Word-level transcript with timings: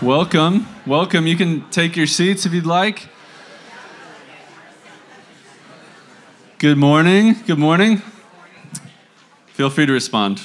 Welcome. 0.00 0.68
Welcome. 0.86 1.26
You 1.26 1.36
can 1.36 1.68
take 1.70 1.96
your 1.96 2.06
seats 2.06 2.46
if 2.46 2.52
you'd 2.52 2.66
like. 2.66 3.08
Good 6.58 6.78
morning. 6.78 7.34
Good 7.48 7.58
morning. 7.58 8.00
Feel 9.48 9.70
free 9.70 9.86
to 9.86 9.92
respond. 9.92 10.40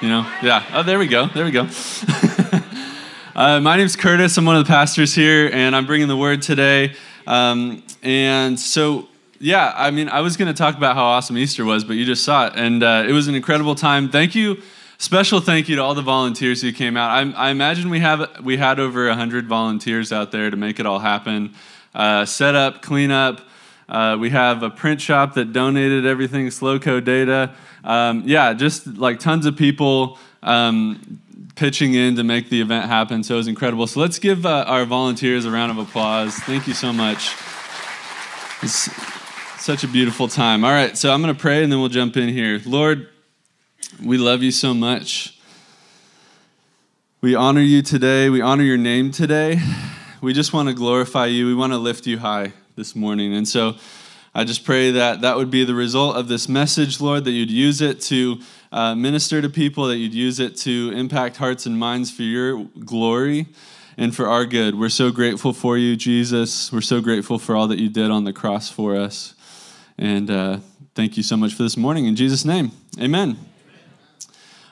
You 0.00 0.08
know? 0.08 0.32
Yeah. 0.44 0.62
Oh, 0.72 0.84
there 0.84 1.00
we 1.00 1.08
go. 1.08 1.26
There 1.26 1.44
we 1.44 1.50
go. 1.50 1.62
uh, 3.34 3.58
my 3.58 3.76
name's 3.76 3.96
Curtis. 3.96 4.36
I'm 4.38 4.44
one 4.44 4.54
of 4.54 4.64
the 4.64 4.68
pastors 4.68 5.12
here, 5.12 5.50
and 5.52 5.74
I'm 5.74 5.86
bringing 5.86 6.06
the 6.06 6.16
word 6.16 6.40
today. 6.40 6.94
Um, 7.26 7.82
and 8.04 8.60
so, 8.60 9.08
yeah, 9.40 9.72
I 9.74 9.90
mean, 9.90 10.08
I 10.08 10.20
was 10.20 10.36
going 10.36 10.46
to 10.46 10.56
talk 10.56 10.76
about 10.76 10.94
how 10.94 11.02
awesome 11.02 11.36
Easter 11.36 11.64
was, 11.64 11.82
but 11.82 11.94
you 11.94 12.04
just 12.04 12.22
saw 12.22 12.46
it. 12.46 12.52
And 12.54 12.84
uh, 12.84 13.04
it 13.08 13.12
was 13.12 13.26
an 13.26 13.34
incredible 13.34 13.74
time. 13.74 14.08
Thank 14.08 14.36
you 14.36 14.62
Special 14.98 15.40
thank 15.40 15.68
you 15.68 15.76
to 15.76 15.82
all 15.82 15.94
the 15.94 16.02
volunteers 16.02 16.62
who 16.62 16.72
came 16.72 16.96
out. 16.96 17.10
I, 17.10 17.48
I 17.48 17.50
imagine 17.50 17.90
we 17.90 18.00
have 18.00 18.40
we 18.44 18.56
had 18.56 18.78
over 18.78 19.12
hundred 19.12 19.48
volunteers 19.48 20.12
out 20.12 20.30
there 20.30 20.50
to 20.50 20.56
make 20.56 20.78
it 20.78 20.86
all 20.86 21.00
happen. 21.00 21.54
Uh, 21.94 22.24
set 22.24 22.54
up, 22.54 22.80
clean 22.80 23.10
up. 23.10 23.40
Uh, 23.88 24.16
we 24.18 24.30
have 24.30 24.62
a 24.62 24.70
print 24.70 25.00
shop 25.00 25.34
that 25.34 25.52
donated 25.52 26.06
everything, 26.06 26.46
Slowco 26.46 27.04
Data. 27.04 27.54
Um, 27.82 28.22
yeah, 28.24 28.54
just 28.54 28.86
like 28.86 29.18
tons 29.18 29.46
of 29.46 29.56
people 29.56 30.18
um, 30.42 31.20
pitching 31.54 31.94
in 31.94 32.16
to 32.16 32.24
make 32.24 32.48
the 32.48 32.60
event 32.60 32.86
happen. 32.86 33.22
So 33.22 33.34
it 33.34 33.38
was 33.38 33.48
incredible. 33.48 33.86
So 33.86 34.00
let's 34.00 34.18
give 34.18 34.46
uh, 34.46 34.64
our 34.66 34.84
volunteers 34.84 35.44
a 35.44 35.50
round 35.50 35.70
of 35.70 35.78
applause. 35.78 36.34
Thank 36.34 36.66
you 36.66 36.74
so 36.74 36.92
much. 36.92 37.34
It's 38.62 38.90
such 39.62 39.84
a 39.84 39.88
beautiful 39.88 40.28
time. 40.28 40.64
All 40.64 40.70
right, 40.72 40.96
so 40.96 41.12
I'm 41.12 41.20
going 41.20 41.34
to 41.34 41.40
pray 41.40 41.62
and 41.62 41.70
then 41.70 41.80
we'll 41.80 41.88
jump 41.90 42.16
in 42.16 42.28
here. 42.28 42.60
Lord, 42.64 43.08
we 44.02 44.18
love 44.18 44.42
you 44.42 44.50
so 44.50 44.74
much. 44.74 45.38
We 47.20 47.34
honor 47.34 47.60
you 47.60 47.82
today. 47.82 48.28
We 48.28 48.40
honor 48.40 48.64
your 48.64 48.76
name 48.76 49.10
today. 49.10 49.60
We 50.20 50.32
just 50.32 50.52
want 50.52 50.68
to 50.68 50.74
glorify 50.74 51.26
you. 51.26 51.46
We 51.46 51.54
want 51.54 51.72
to 51.72 51.78
lift 51.78 52.06
you 52.06 52.18
high 52.18 52.52
this 52.76 52.94
morning. 52.94 53.34
And 53.34 53.46
so 53.48 53.76
I 54.34 54.44
just 54.44 54.64
pray 54.64 54.90
that 54.90 55.20
that 55.20 55.36
would 55.36 55.50
be 55.50 55.64
the 55.64 55.74
result 55.74 56.16
of 56.16 56.28
this 56.28 56.48
message, 56.48 57.00
Lord, 57.00 57.24
that 57.24 57.30
you'd 57.30 57.50
use 57.50 57.80
it 57.80 58.00
to 58.02 58.40
uh, 58.72 58.94
minister 58.94 59.40
to 59.40 59.48
people, 59.48 59.86
that 59.86 59.96
you'd 59.96 60.14
use 60.14 60.40
it 60.40 60.56
to 60.58 60.92
impact 60.94 61.36
hearts 61.36 61.66
and 61.66 61.78
minds 61.78 62.10
for 62.10 62.22
your 62.22 62.64
glory 62.84 63.46
and 63.96 64.14
for 64.14 64.28
our 64.28 64.44
good. 64.44 64.78
We're 64.78 64.88
so 64.88 65.10
grateful 65.12 65.52
for 65.52 65.78
you, 65.78 65.94
Jesus. 65.96 66.72
We're 66.72 66.80
so 66.80 67.00
grateful 67.00 67.38
for 67.38 67.54
all 67.54 67.68
that 67.68 67.78
you 67.78 67.88
did 67.88 68.10
on 68.10 68.24
the 68.24 68.32
cross 68.32 68.68
for 68.68 68.96
us. 68.96 69.34
And 69.96 70.30
uh, 70.30 70.58
thank 70.94 71.16
you 71.16 71.22
so 71.22 71.36
much 71.36 71.54
for 71.54 71.62
this 71.62 71.76
morning. 71.76 72.06
In 72.06 72.16
Jesus' 72.16 72.44
name, 72.44 72.72
amen. 73.00 73.38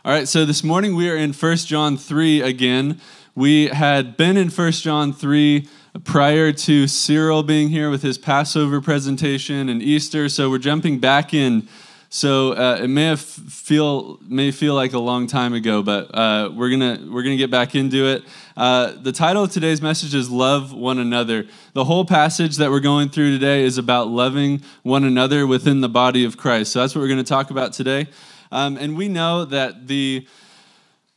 All 0.05 0.11
right, 0.11 0.27
so 0.27 0.45
this 0.45 0.65
morning 0.65 0.97
we 0.97 1.09
are 1.09 1.17
in 1.17 1.33
1 1.33 1.57
John 1.59 1.97
3 1.97 2.41
again. 2.41 3.01
We 3.37 3.69
had 3.69 4.17
been 4.17 4.37
in 4.37 4.49
1 4.49 4.73
John 4.73 5.13
3 5.13 5.69
prior 6.03 6.51
to 6.51 6.89
Cyril 6.89 7.45
being 7.45 7.69
here 7.69 7.89
with 7.89 8.03
his 8.03 8.19
Passover 8.19 8.81
presentation 8.81 9.69
and 9.69 9.81
Easter, 9.81 10.29
so 10.29 10.51
we're 10.51 10.59
jumping 10.59 10.99
back 10.99 11.33
in. 11.33 11.69
So 12.09 12.51
uh, 12.55 12.81
it 12.83 12.89
may 12.89 13.15
feel 13.15 14.19
may 14.27 14.51
feel 14.51 14.75
like 14.75 14.93
a 14.93 14.99
long 14.99 15.29
time 15.29 15.55
ago, 15.55 15.85
but 15.85 16.13
uh, 16.13 16.51
we're 16.53 16.71
gonna 16.71 16.99
we're 17.09 17.23
gonna 17.23 17.37
get 17.37 17.53
back 17.53 17.77
into 17.77 18.09
it. 18.09 18.25
Uh, 18.57 18.95
the 19.01 19.13
title 19.13 19.45
of 19.45 19.53
today's 19.53 19.81
message 19.81 20.17
is 20.17 20.29
"Love 20.29 20.73
One 20.73 20.99
Another." 20.99 21.47
The 21.75 21.85
whole 21.85 22.05
passage 22.05 22.57
that 22.57 22.73
we're 22.73 22.81
going 22.81 23.09
through 23.09 23.31
today 23.31 23.63
is 23.63 23.79
about 23.79 24.09
loving 24.09 24.63
one 24.83 25.05
another 25.05 25.47
within 25.47 25.81
the 25.81 25.89
body 25.89 26.25
of 26.25 26.37
Christ. 26.37 26.73
So 26.73 26.81
that's 26.81 26.93
what 26.93 27.03
we're 27.03 27.09
to 27.19 27.25
talk 27.25 27.51
about 27.51 27.73
today. 27.73 28.09
Um, 28.53 28.77
and 28.77 28.97
we 28.97 29.09
know 29.09 29.45
that 29.47 29.89
the 29.89 30.27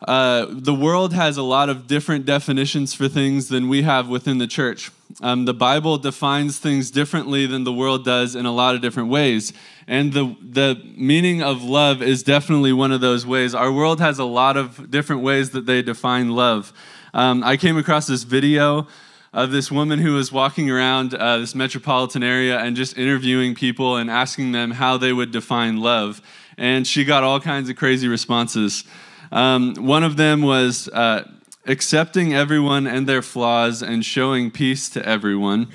uh, 0.02 0.46
the 0.50 0.74
world 0.74 1.14
has 1.14 1.38
a 1.38 1.42
lot 1.44 1.70
of 1.70 1.88
different 1.88 2.26
definitions 2.26 2.94
for 2.94 3.08
things 3.08 3.48
than 3.48 3.70
we 3.70 3.82
have 3.82 4.08
within 4.08 4.38
the 4.38 4.48
church. 4.48 4.92
Um, 5.22 5.46
the 5.46 5.54
Bible 5.54 5.98
defines 5.98 6.60
things 6.60 6.92
differently 6.92 7.46
than 7.46 7.64
the 7.64 7.74
world 7.74 8.04
does 8.04 8.36
in 8.36 8.46
a 8.46 8.52
lot 8.52 8.76
of 8.76 8.82
different 8.82 9.10
ways. 9.10 9.54
And 9.88 10.12
the, 10.14 10.36
the 10.42 10.82
meaning 10.96 11.42
of 11.42 11.64
love 11.64 12.02
is 12.02 12.24
definitely 12.24 12.74
one 12.74 12.92
of 12.92 13.02
those 13.02 13.26
ways. 13.26 13.56
Our 13.56 13.72
world 13.72 14.00
has 14.00 14.20
a 14.20 14.26
lot 14.26 14.58
of 14.58 14.92
different 14.92 15.22
ways 15.22 15.52
that 15.52 15.66
they 15.66 15.82
define 15.82 16.32
love. 16.32 16.74
Um, 17.14 17.44
I 17.44 17.56
came 17.56 17.78
across 17.78 18.06
this 18.06 18.24
video 18.24 18.88
of 19.34 19.52
this 19.52 19.72
woman 19.72 20.00
who 20.00 20.14
was 20.14 20.32
walking 20.32 20.70
around 20.70 21.14
uh, 21.14 21.38
this 21.38 21.56
metropolitan 21.56 22.24
area 22.24 22.60
and 22.60 22.76
just 22.76 22.98
interviewing 22.98 23.56
people 23.56 23.96
and 23.98 24.10
asking 24.10 24.52
them 24.52 24.72
how 24.72 24.98
they 24.98 25.14
would 25.14 25.32
define 25.32 25.78
love 25.78 26.22
and 26.58 26.88
she 26.88 27.04
got 27.04 27.24
all 27.24 27.40
kinds 27.40 27.70
of 27.70 27.76
crazy 27.76 28.08
responses. 28.08 28.84
Um, 29.32 29.76
one 29.76 30.04
of 30.04 30.18
them 30.18 30.42
was 30.42 30.88
uh, 30.90 31.28
accepting 31.66 32.34
everyone 32.34 32.88
and 32.88 33.08
their 33.08 33.22
flaws 33.22 33.82
and 33.82 34.06
showing 34.06 34.52
peace 34.52 34.90
to 34.90 35.08
everyone. 35.08 35.70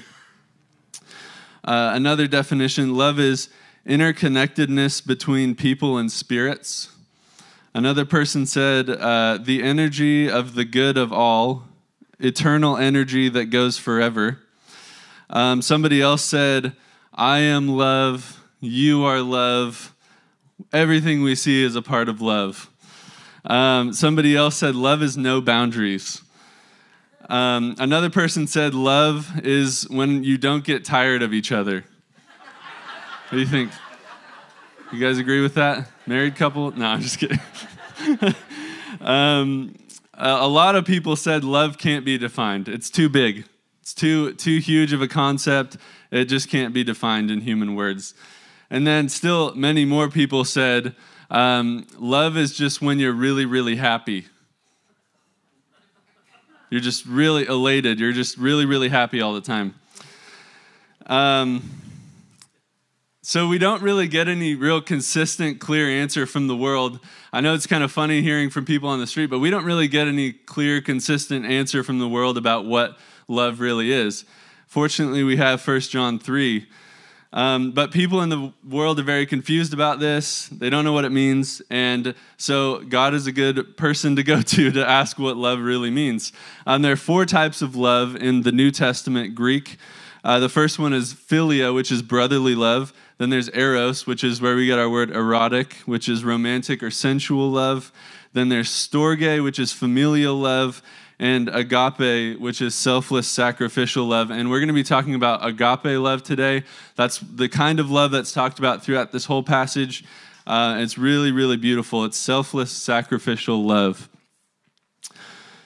Uh, 1.64 1.92
another 1.94 2.26
definition 2.26 2.94
love 2.94 3.18
is 3.18 3.48
interconnectedness 3.86 5.06
between 5.06 5.54
people 5.54 5.98
and 5.98 6.10
spirits. 6.10 6.88
Another 7.74 8.04
person 8.04 8.46
said, 8.46 8.90
uh, 8.90 9.38
the 9.40 9.62
energy 9.62 10.28
of 10.28 10.54
the 10.54 10.64
good 10.64 10.96
of 10.96 11.12
all, 11.12 11.64
eternal 12.18 12.76
energy 12.76 13.28
that 13.28 13.46
goes 13.46 13.78
forever. 13.78 14.38
Um, 15.28 15.62
somebody 15.62 16.02
else 16.02 16.24
said, 16.24 16.74
I 17.14 17.38
am 17.38 17.68
love, 17.68 18.42
you 18.60 19.04
are 19.04 19.20
love, 19.20 19.94
Everything 20.72 21.22
we 21.22 21.34
see 21.34 21.62
is 21.62 21.76
a 21.76 21.82
part 21.82 22.08
of 22.08 22.20
love. 22.20 22.70
Um, 23.44 23.92
somebody 23.92 24.36
else 24.36 24.56
said, 24.56 24.74
Love 24.74 25.02
is 25.02 25.16
no 25.16 25.40
boundaries. 25.40 26.22
Um, 27.28 27.76
another 27.78 28.10
person 28.10 28.46
said, 28.46 28.74
Love 28.74 29.40
is 29.44 29.88
when 29.88 30.24
you 30.24 30.36
don't 30.36 30.64
get 30.64 30.84
tired 30.84 31.22
of 31.22 31.32
each 31.32 31.52
other. 31.52 31.84
What 33.28 33.36
do 33.36 33.38
you 33.38 33.46
think? 33.46 33.70
You 34.92 34.98
guys 34.98 35.18
agree 35.18 35.40
with 35.40 35.54
that? 35.54 35.88
Married 36.06 36.34
couple? 36.34 36.72
No, 36.72 36.86
I'm 36.86 37.00
just 37.00 37.18
kidding. 37.18 37.38
um, 39.00 39.76
a 40.14 40.48
lot 40.48 40.74
of 40.74 40.84
people 40.84 41.16
said 41.16 41.44
love 41.44 41.78
can't 41.78 42.04
be 42.04 42.18
defined. 42.18 42.68
It's 42.68 42.90
too 42.90 43.08
big. 43.08 43.44
It's 43.80 43.94
too 43.94 44.34
too 44.34 44.58
huge 44.58 44.92
of 44.92 45.00
a 45.00 45.08
concept. 45.08 45.76
It 46.10 46.24
just 46.24 46.48
can't 46.48 46.74
be 46.74 46.84
defined 46.84 47.30
in 47.30 47.40
human 47.40 47.74
words. 47.74 48.14
And 48.70 48.86
then 48.86 49.08
still, 49.08 49.54
many 49.54 49.84
more 49.84 50.08
people 50.08 50.44
said, 50.44 50.94
um, 51.30 51.86
love 51.98 52.36
is 52.36 52.56
just 52.56 52.80
when 52.80 52.98
you're 52.98 53.12
really, 53.12 53.44
really 53.44 53.76
happy. 53.76 54.26
You're 56.70 56.80
just 56.80 57.04
really 57.04 57.46
elated. 57.46 57.98
You're 57.98 58.12
just 58.12 58.36
really, 58.38 58.64
really 58.64 58.88
happy 58.88 59.20
all 59.20 59.34
the 59.34 59.40
time. 59.40 59.74
Um, 61.06 61.68
so 63.22 63.48
we 63.48 63.58
don't 63.58 63.82
really 63.82 64.06
get 64.06 64.28
any 64.28 64.54
real 64.54 64.80
consistent, 64.80 65.58
clear 65.60 65.88
answer 65.88 66.26
from 66.26 66.46
the 66.46 66.56
world. 66.56 67.00
I 67.32 67.40
know 67.40 67.54
it's 67.54 67.66
kind 67.66 67.82
of 67.82 67.90
funny 67.90 68.22
hearing 68.22 68.50
from 68.50 68.64
people 68.64 68.88
on 68.88 69.00
the 69.00 69.06
street, 69.06 69.26
but 69.26 69.40
we 69.40 69.50
don't 69.50 69.64
really 69.64 69.88
get 69.88 70.06
any 70.06 70.32
clear, 70.32 70.80
consistent 70.80 71.44
answer 71.44 71.82
from 71.82 71.98
the 71.98 72.08
world 72.08 72.38
about 72.38 72.66
what 72.66 72.98
love 73.26 73.60
really 73.60 73.92
is. 73.92 74.24
Fortunately, 74.66 75.24
we 75.24 75.36
have 75.36 75.66
1 75.66 75.80
John 75.80 76.18
3 76.20 76.66
um, 77.32 77.70
but 77.70 77.92
people 77.92 78.22
in 78.22 78.28
the 78.28 78.52
world 78.68 78.98
are 78.98 79.04
very 79.04 79.24
confused 79.24 79.72
about 79.72 80.00
this. 80.00 80.48
They 80.48 80.68
don't 80.68 80.84
know 80.84 80.92
what 80.92 81.04
it 81.04 81.10
means. 81.10 81.62
And 81.70 82.14
so 82.36 82.80
God 82.80 83.14
is 83.14 83.28
a 83.28 83.32
good 83.32 83.76
person 83.76 84.16
to 84.16 84.22
go 84.22 84.42
to 84.42 84.70
to 84.72 84.88
ask 84.88 85.18
what 85.18 85.36
love 85.36 85.60
really 85.60 85.90
means. 85.90 86.32
Um, 86.66 86.82
there 86.82 86.92
are 86.92 86.96
four 86.96 87.26
types 87.26 87.62
of 87.62 87.76
love 87.76 88.16
in 88.16 88.42
the 88.42 88.52
New 88.52 88.70
Testament 88.70 89.34
Greek. 89.34 89.76
Uh, 90.22 90.38
the 90.38 90.48
first 90.48 90.78
one 90.78 90.92
is 90.92 91.14
philia, 91.14 91.74
which 91.74 91.90
is 91.92 92.02
brotherly 92.02 92.54
love. 92.54 92.92
Then 93.18 93.30
there's 93.30 93.48
eros, 93.50 94.06
which 94.06 94.24
is 94.24 94.40
where 94.40 94.56
we 94.56 94.66
get 94.66 94.78
our 94.78 94.90
word 94.90 95.10
erotic, 95.10 95.74
which 95.86 96.08
is 96.08 96.24
romantic 96.24 96.82
or 96.82 96.90
sensual 96.90 97.50
love. 97.50 97.92
Then 98.32 98.48
there's 98.48 98.68
storge, 98.68 99.42
which 99.42 99.58
is 99.58 99.72
familial 99.72 100.34
love 100.34 100.82
and 101.20 101.50
agape, 101.50 102.40
which 102.40 102.62
is 102.62 102.74
selfless, 102.74 103.28
sacrificial 103.28 104.06
love. 104.06 104.30
And 104.30 104.48
we're 104.48 104.58
going 104.58 104.68
to 104.68 104.74
be 104.74 104.82
talking 104.82 105.14
about 105.14 105.46
agape 105.46 106.00
love 106.00 106.22
today. 106.22 106.64
That's 106.96 107.18
the 107.18 107.46
kind 107.46 107.78
of 107.78 107.90
love 107.90 108.10
that's 108.10 108.32
talked 108.32 108.58
about 108.58 108.82
throughout 108.82 109.12
this 109.12 109.26
whole 109.26 109.42
passage. 109.42 110.02
Uh, 110.46 110.78
it's 110.78 110.96
really, 110.96 111.30
really 111.30 111.58
beautiful. 111.58 112.06
It's 112.06 112.16
selfless, 112.16 112.72
sacrificial 112.72 113.62
love. 113.62 114.08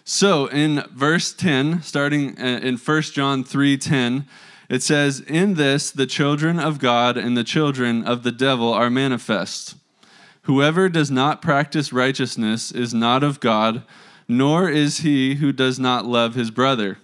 So 0.02 0.46
in 0.46 0.82
verse 0.92 1.32
10, 1.32 1.82
starting 1.82 2.36
uh, 2.36 2.58
in 2.60 2.76
1 2.76 3.02
John 3.02 3.44
3 3.44 3.78
10, 3.78 4.26
it 4.68 4.82
says, 4.82 5.20
In 5.20 5.54
this 5.54 5.92
the 5.92 6.06
children 6.06 6.58
of 6.58 6.80
God 6.80 7.16
and 7.16 7.36
the 7.36 7.44
children 7.44 8.02
of 8.02 8.24
the 8.24 8.32
devil 8.32 8.72
are 8.72 8.90
manifest. 8.90 9.76
Whoever 10.42 10.88
does 10.88 11.12
not 11.12 11.40
practice 11.40 11.92
righteousness 11.92 12.72
is 12.72 12.92
not 12.92 13.22
of 13.22 13.38
God 13.38 13.84
nor 14.28 14.68
is 14.68 14.98
he 14.98 15.36
who 15.36 15.52
does 15.52 15.78
not 15.78 16.06
love 16.06 16.34
his 16.34 16.50
brother. 16.50 16.98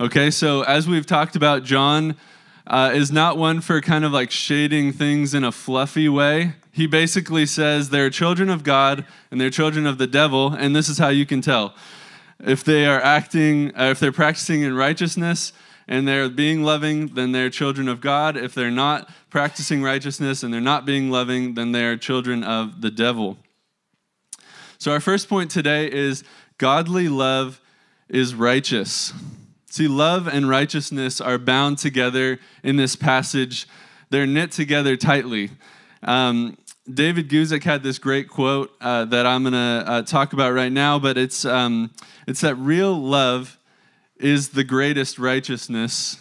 Okay, 0.00 0.30
so 0.30 0.62
as 0.62 0.88
we've 0.88 1.06
talked 1.06 1.36
about, 1.36 1.62
John 1.62 2.16
uh, 2.66 2.90
is 2.94 3.12
not 3.12 3.36
one 3.36 3.60
for 3.60 3.80
kind 3.80 4.04
of 4.04 4.12
like 4.12 4.30
shading 4.30 4.92
things 4.92 5.34
in 5.34 5.44
a 5.44 5.52
fluffy 5.52 6.08
way. 6.08 6.54
He 6.72 6.86
basically 6.86 7.44
says 7.44 7.90
they're 7.90 8.10
children 8.10 8.48
of 8.48 8.62
God 8.62 9.04
and 9.30 9.40
they're 9.40 9.50
children 9.50 9.86
of 9.86 9.98
the 9.98 10.06
devil, 10.06 10.54
and 10.54 10.74
this 10.74 10.88
is 10.88 10.98
how 10.98 11.08
you 11.08 11.26
can 11.26 11.40
tell. 11.40 11.74
if 12.42 12.64
they 12.64 12.86
are 12.86 13.02
acting, 13.02 13.76
uh, 13.76 13.90
if 13.90 14.00
they're 14.00 14.12
practicing 14.12 14.62
in 14.62 14.74
righteousness 14.74 15.52
and 15.86 16.08
they're 16.08 16.30
being 16.30 16.62
loving, 16.62 17.08
then 17.08 17.32
they're 17.32 17.50
children 17.50 17.88
of 17.88 18.00
God. 18.00 18.36
If 18.36 18.54
they're 18.54 18.70
not 18.70 19.10
practicing 19.28 19.82
righteousness 19.82 20.42
and 20.42 20.54
they're 20.54 20.60
not 20.60 20.86
being 20.86 21.10
loving, 21.10 21.54
then 21.54 21.72
they're 21.72 21.96
children 21.96 22.42
of 22.42 22.80
the 22.80 22.90
devil. 22.90 23.36
So, 24.80 24.92
our 24.92 25.00
first 25.00 25.28
point 25.28 25.50
today 25.50 25.92
is 25.92 26.24
godly 26.56 27.10
love 27.10 27.60
is 28.08 28.34
righteous. 28.34 29.12
See, 29.66 29.86
love 29.86 30.26
and 30.26 30.48
righteousness 30.48 31.20
are 31.20 31.36
bound 31.36 31.76
together 31.76 32.40
in 32.62 32.76
this 32.76 32.96
passage, 32.96 33.68
they're 34.08 34.26
knit 34.26 34.52
together 34.52 34.96
tightly. 34.96 35.50
Um, 36.02 36.56
David 36.90 37.28
Guzik 37.28 37.62
had 37.62 37.82
this 37.82 37.98
great 37.98 38.30
quote 38.30 38.74
uh, 38.80 39.04
that 39.04 39.26
I'm 39.26 39.42
going 39.42 39.52
to 39.52 39.84
uh, 39.86 40.02
talk 40.02 40.32
about 40.32 40.54
right 40.54 40.72
now, 40.72 40.98
but 40.98 41.18
it's, 41.18 41.44
um, 41.44 41.90
it's 42.26 42.40
that 42.40 42.54
real 42.54 42.98
love 42.98 43.58
is 44.16 44.48
the 44.48 44.64
greatest 44.64 45.18
righteousness, 45.18 46.16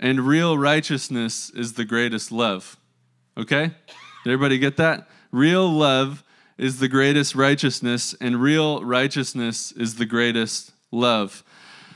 and 0.00 0.26
real 0.26 0.58
righteousness 0.58 1.48
is 1.50 1.74
the 1.74 1.84
greatest 1.84 2.32
love. 2.32 2.76
Okay? 3.36 3.70
Did 4.24 4.32
everybody 4.32 4.58
get 4.58 4.78
that? 4.78 5.08
Real 5.30 5.70
love 5.70 6.24
is 6.60 6.78
the 6.78 6.88
greatest 6.88 7.34
righteousness, 7.34 8.14
and 8.20 8.36
real 8.36 8.84
righteousness 8.84 9.72
is 9.72 9.94
the 9.94 10.04
greatest 10.04 10.72
love. 10.92 11.42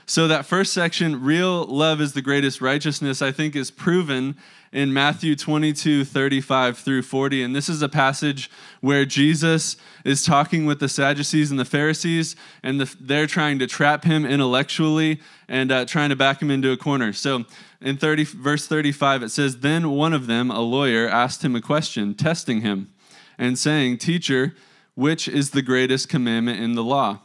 So, 0.06 0.26
that 0.28 0.46
first 0.46 0.72
section, 0.72 1.22
real 1.22 1.66
love 1.66 2.00
is 2.00 2.14
the 2.14 2.22
greatest 2.22 2.62
righteousness, 2.62 3.20
I 3.20 3.30
think 3.30 3.54
is 3.54 3.70
proven 3.70 4.36
in 4.72 4.90
Matthew 4.90 5.36
22, 5.36 6.06
35 6.06 6.78
through 6.78 7.02
40. 7.02 7.42
And 7.42 7.54
this 7.54 7.68
is 7.68 7.82
a 7.82 7.90
passage 7.90 8.50
where 8.80 9.04
Jesus 9.04 9.76
is 10.02 10.24
talking 10.24 10.64
with 10.64 10.80
the 10.80 10.88
Sadducees 10.88 11.50
and 11.50 11.60
the 11.60 11.66
Pharisees, 11.66 12.34
and 12.62 12.80
the, 12.80 12.96
they're 12.98 13.26
trying 13.26 13.58
to 13.58 13.66
trap 13.66 14.04
him 14.04 14.24
intellectually 14.24 15.20
and 15.46 15.70
uh, 15.70 15.84
trying 15.84 16.08
to 16.08 16.16
back 16.16 16.40
him 16.40 16.50
into 16.50 16.72
a 16.72 16.76
corner. 16.78 17.12
So 17.12 17.44
in 17.82 17.98
30, 17.98 18.24
verse 18.24 18.66
35, 18.66 19.24
it 19.24 19.28
says, 19.28 19.58
Then 19.58 19.90
one 19.90 20.14
of 20.14 20.26
them, 20.26 20.50
a 20.50 20.60
lawyer, 20.60 21.06
asked 21.06 21.44
him 21.44 21.54
a 21.54 21.60
question, 21.60 22.14
testing 22.14 22.62
him, 22.62 22.93
and 23.38 23.58
saying, 23.58 23.98
Teacher, 23.98 24.54
which 24.94 25.28
is 25.28 25.50
the 25.50 25.62
greatest 25.62 26.08
commandment 26.08 26.60
in 26.60 26.74
the 26.74 26.84
law? 26.84 27.20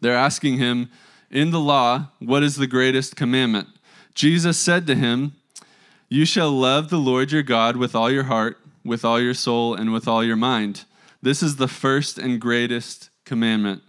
They're 0.00 0.16
asking 0.16 0.58
him, 0.58 0.90
In 1.30 1.50
the 1.50 1.60
law, 1.60 2.08
what 2.18 2.42
is 2.42 2.56
the 2.56 2.66
greatest 2.66 3.16
commandment? 3.16 3.68
Jesus 4.14 4.58
said 4.58 4.86
to 4.86 4.94
him, 4.94 5.34
You 6.08 6.24
shall 6.24 6.50
love 6.50 6.90
the 6.90 6.98
Lord 6.98 7.32
your 7.32 7.42
God 7.42 7.76
with 7.76 7.94
all 7.94 8.10
your 8.10 8.24
heart, 8.24 8.58
with 8.84 9.04
all 9.04 9.20
your 9.20 9.34
soul, 9.34 9.74
and 9.74 9.92
with 9.92 10.06
all 10.08 10.24
your 10.24 10.36
mind. 10.36 10.84
This 11.20 11.42
is 11.42 11.56
the 11.56 11.68
first 11.68 12.18
and 12.18 12.40
greatest 12.40 13.10
commandment. 13.24 13.82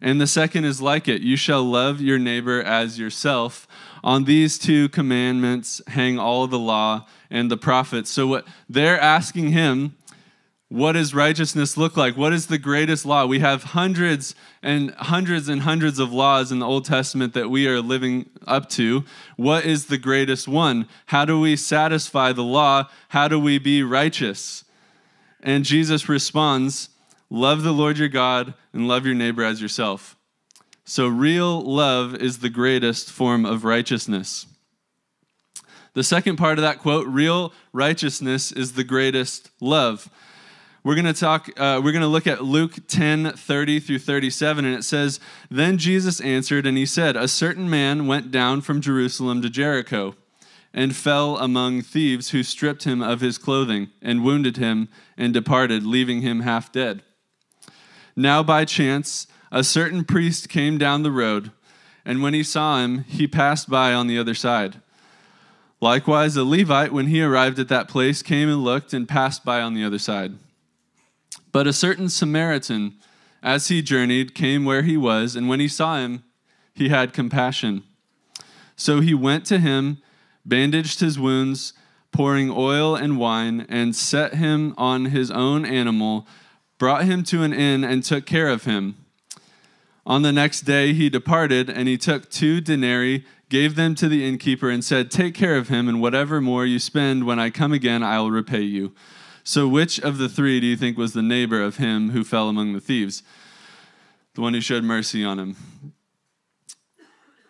And 0.00 0.20
the 0.20 0.26
second 0.26 0.64
is 0.64 0.80
like 0.80 1.08
it 1.08 1.22
you 1.22 1.36
shall 1.36 1.62
love 1.62 2.00
your 2.00 2.18
neighbor 2.18 2.62
as 2.62 2.98
yourself. 2.98 3.66
On 4.04 4.24
these 4.24 4.58
two 4.58 4.88
commandments 4.90 5.80
hang 5.88 6.18
all 6.18 6.46
the 6.46 6.58
law 6.58 7.06
and 7.30 7.50
the 7.50 7.56
prophets. 7.56 8.10
So, 8.10 8.26
what 8.26 8.46
they're 8.68 9.00
asking 9.00 9.52
him, 9.52 9.96
what 10.68 10.92
does 10.92 11.14
righteousness 11.14 11.76
look 11.76 11.96
like? 11.96 12.16
What 12.16 12.32
is 12.32 12.48
the 12.48 12.58
greatest 12.58 13.06
law? 13.06 13.24
We 13.24 13.38
have 13.38 13.62
hundreds 13.62 14.34
and 14.62 14.90
hundreds 14.92 15.48
and 15.48 15.62
hundreds 15.62 16.00
of 16.00 16.12
laws 16.12 16.50
in 16.50 16.58
the 16.58 16.66
Old 16.66 16.84
Testament 16.84 17.34
that 17.34 17.50
we 17.50 17.68
are 17.68 17.80
living 17.80 18.28
up 18.48 18.68
to. 18.70 19.04
What 19.36 19.64
is 19.64 19.86
the 19.86 19.98
greatest 19.98 20.48
one? 20.48 20.88
How 21.06 21.24
do 21.24 21.38
we 21.38 21.54
satisfy 21.54 22.32
the 22.32 22.42
law? 22.42 22.88
How 23.10 23.28
do 23.28 23.38
we 23.38 23.58
be 23.58 23.84
righteous? 23.84 24.64
And 25.40 25.64
Jesus 25.64 26.08
responds, 26.08 26.88
Love 27.30 27.62
the 27.62 27.72
Lord 27.72 27.98
your 27.98 28.08
God 28.08 28.54
and 28.72 28.88
love 28.88 29.06
your 29.06 29.14
neighbor 29.14 29.44
as 29.44 29.62
yourself. 29.62 30.16
So, 30.84 31.06
real 31.08 31.60
love 31.62 32.14
is 32.14 32.38
the 32.38 32.48
greatest 32.48 33.10
form 33.10 33.44
of 33.44 33.64
righteousness. 33.64 34.46
The 35.94 36.04
second 36.04 36.36
part 36.36 36.58
of 36.58 36.62
that 36.62 36.78
quote, 36.78 37.06
real 37.06 37.52
righteousness 37.72 38.52
is 38.52 38.72
the 38.72 38.84
greatest 38.84 39.50
love. 39.60 40.10
We're 40.86 40.94
going 40.94 41.06
to 41.06 41.12
talk, 41.14 41.48
uh, 41.56 41.80
we're 41.82 41.90
going 41.90 42.02
to 42.02 42.06
look 42.06 42.28
at 42.28 42.44
Luke 42.44 42.74
10 42.86 43.32
30 43.32 43.80
through 43.80 43.98
37, 43.98 44.64
and 44.64 44.72
it 44.72 44.84
says, 44.84 45.18
Then 45.50 45.78
Jesus 45.78 46.20
answered, 46.20 46.64
and 46.64 46.78
he 46.78 46.86
said, 46.86 47.16
A 47.16 47.26
certain 47.26 47.68
man 47.68 48.06
went 48.06 48.30
down 48.30 48.60
from 48.60 48.80
Jerusalem 48.80 49.42
to 49.42 49.50
Jericho 49.50 50.14
and 50.72 50.94
fell 50.94 51.38
among 51.38 51.82
thieves 51.82 52.30
who 52.30 52.44
stripped 52.44 52.84
him 52.84 53.02
of 53.02 53.20
his 53.20 53.36
clothing 53.36 53.88
and 54.00 54.22
wounded 54.22 54.58
him 54.58 54.88
and 55.16 55.34
departed, 55.34 55.82
leaving 55.82 56.20
him 56.22 56.42
half 56.42 56.70
dead. 56.70 57.02
Now, 58.14 58.44
by 58.44 58.64
chance, 58.64 59.26
a 59.50 59.64
certain 59.64 60.04
priest 60.04 60.48
came 60.48 60.78
down 60.78 61.02
the 61.02 61.10
road, 61.10 61.50
and 62.04 62.22
when 62.22 62.32
he 62.32 62.44
saw 62.44 62.78
him, 62.78 63.02
he 63.08 63.26
passed 63.26 63.68
by 63.68 63.92
on 63.92 64.06
the 64.06 64.20
other 64.20 64.34
side. 64.34 64.80
Likewise, 65.80 66.36
a 66.36 66.44
Levite, 66.44 66.92
when 66.92 67.08
he 67.08 67.20
arrived 67.22 67.58
at 67.58 67.66
that 67.70 67.88
place, 67.88 68.22
came 68.22 68.48
and 68.48 68.62
looked 68.62 68.92
and 68.92 69.08
passed 69.08 69.44
by 69.44 69.60
on 69.60 69.74
the 69.74 69.82
other 69.82 69.98
side. 69.98 70.34
But 71.56 71.66
a 71.66 71.72
certain 71.72 72.10
Samaritan, 72.10 72.96
as 73.42 73.68
he 73.68 73.80
journeyed, 73.80 74.34
came 74.34 74.66
where 74.66 74.82
he 74.82 74.98
was, 74.98 75.34
and 75.34 75.48
when 75.48 75.58
he 75.58 75.68
saw 75.68 75.96
him, 75.96 76.22
he 76.74 76.90
had 76.90 77.14
compassion. 77.14 77.82
So 78.76 79.00
he 79.00 79.14
went 79.14 79.46
to 79.46 79.58
him, 79.58 79.96
bandaged 80.44 81.00
his 81.00 81.18
wounds, 81.18 81.72
pouring 82.12 82.50
oil 82.50 82.94
and 82.94 83.18
wine, 83.18 83.64
and 83.70 83.96
set 83.96 84.34
him 84.34 84.74
on 84.76 85.06
his 85.06 85.30
own 85.30 85.64
animal 85.64 86.28
brought 86.76 87.06
him 87.06 87.22
to 87.22 87.42
an 87.42 87.54
inn, 87.54 87.84
and 87.84 88.04
took 88.04 88.26
care 88.26 88.48
of 88.48 88.64
him. 88.64 88.96
On 90.04 90.20
the 90.20 90.32
next 90.32 90.66
day 90.66 90.92
he 90.92 91.08
departed, 91.08 91.70
and 91.70 91.88
he 91.88 91.96
took 91.96 92.28
two 92.28 92.60
denarii, 92.60 93.24
gave 93.48 93.76
them 93.76 93.94
to 93.94 94.10
the 94.10 94.28
innkeeper, 94.28 94.68
and 94.68 94.84
said, 94.84 95.10
Take 95.10 95.34
care 95.34 95.56
of 95.56 95.68
him, 95.68 95.88
and 95.88 96.02
whatever 96.02 96.42
more 96.42 96.66
you 96.66 96.78
spend 96.78 97.24
when 97.24 97.38
I 97.38 97.48
come 97.48 97.72
again, 97.72 98.02
I 98.02 98.18
will 98.18 98.30
repay 98.30 98.60
you. 98.60 98.92
So, 99.48 99.68
which 99.68 100.00
of 100.00 100.18
the 100.18 100.28
three 100.28 100.58
do 100.58 100.66
you 100.66 100.76
think 100.76 100.98
was 100.98 101.12
the 101.12 101.22
neighbor 101.22 101.62
of 101.62 101.76
him 101.76 102.10
who 102.10 102.24
fell 102.24 102.48
among 102.48 102.72
the 102.72 102.80
thieves? 102.80 103.22
The 104.34 104.40
one 104.40 104.54
who 104.54 104.60
showed 104.60 104.82
mercy 104.82 105.24
on 105.24 105.38
him. 105.38 105.56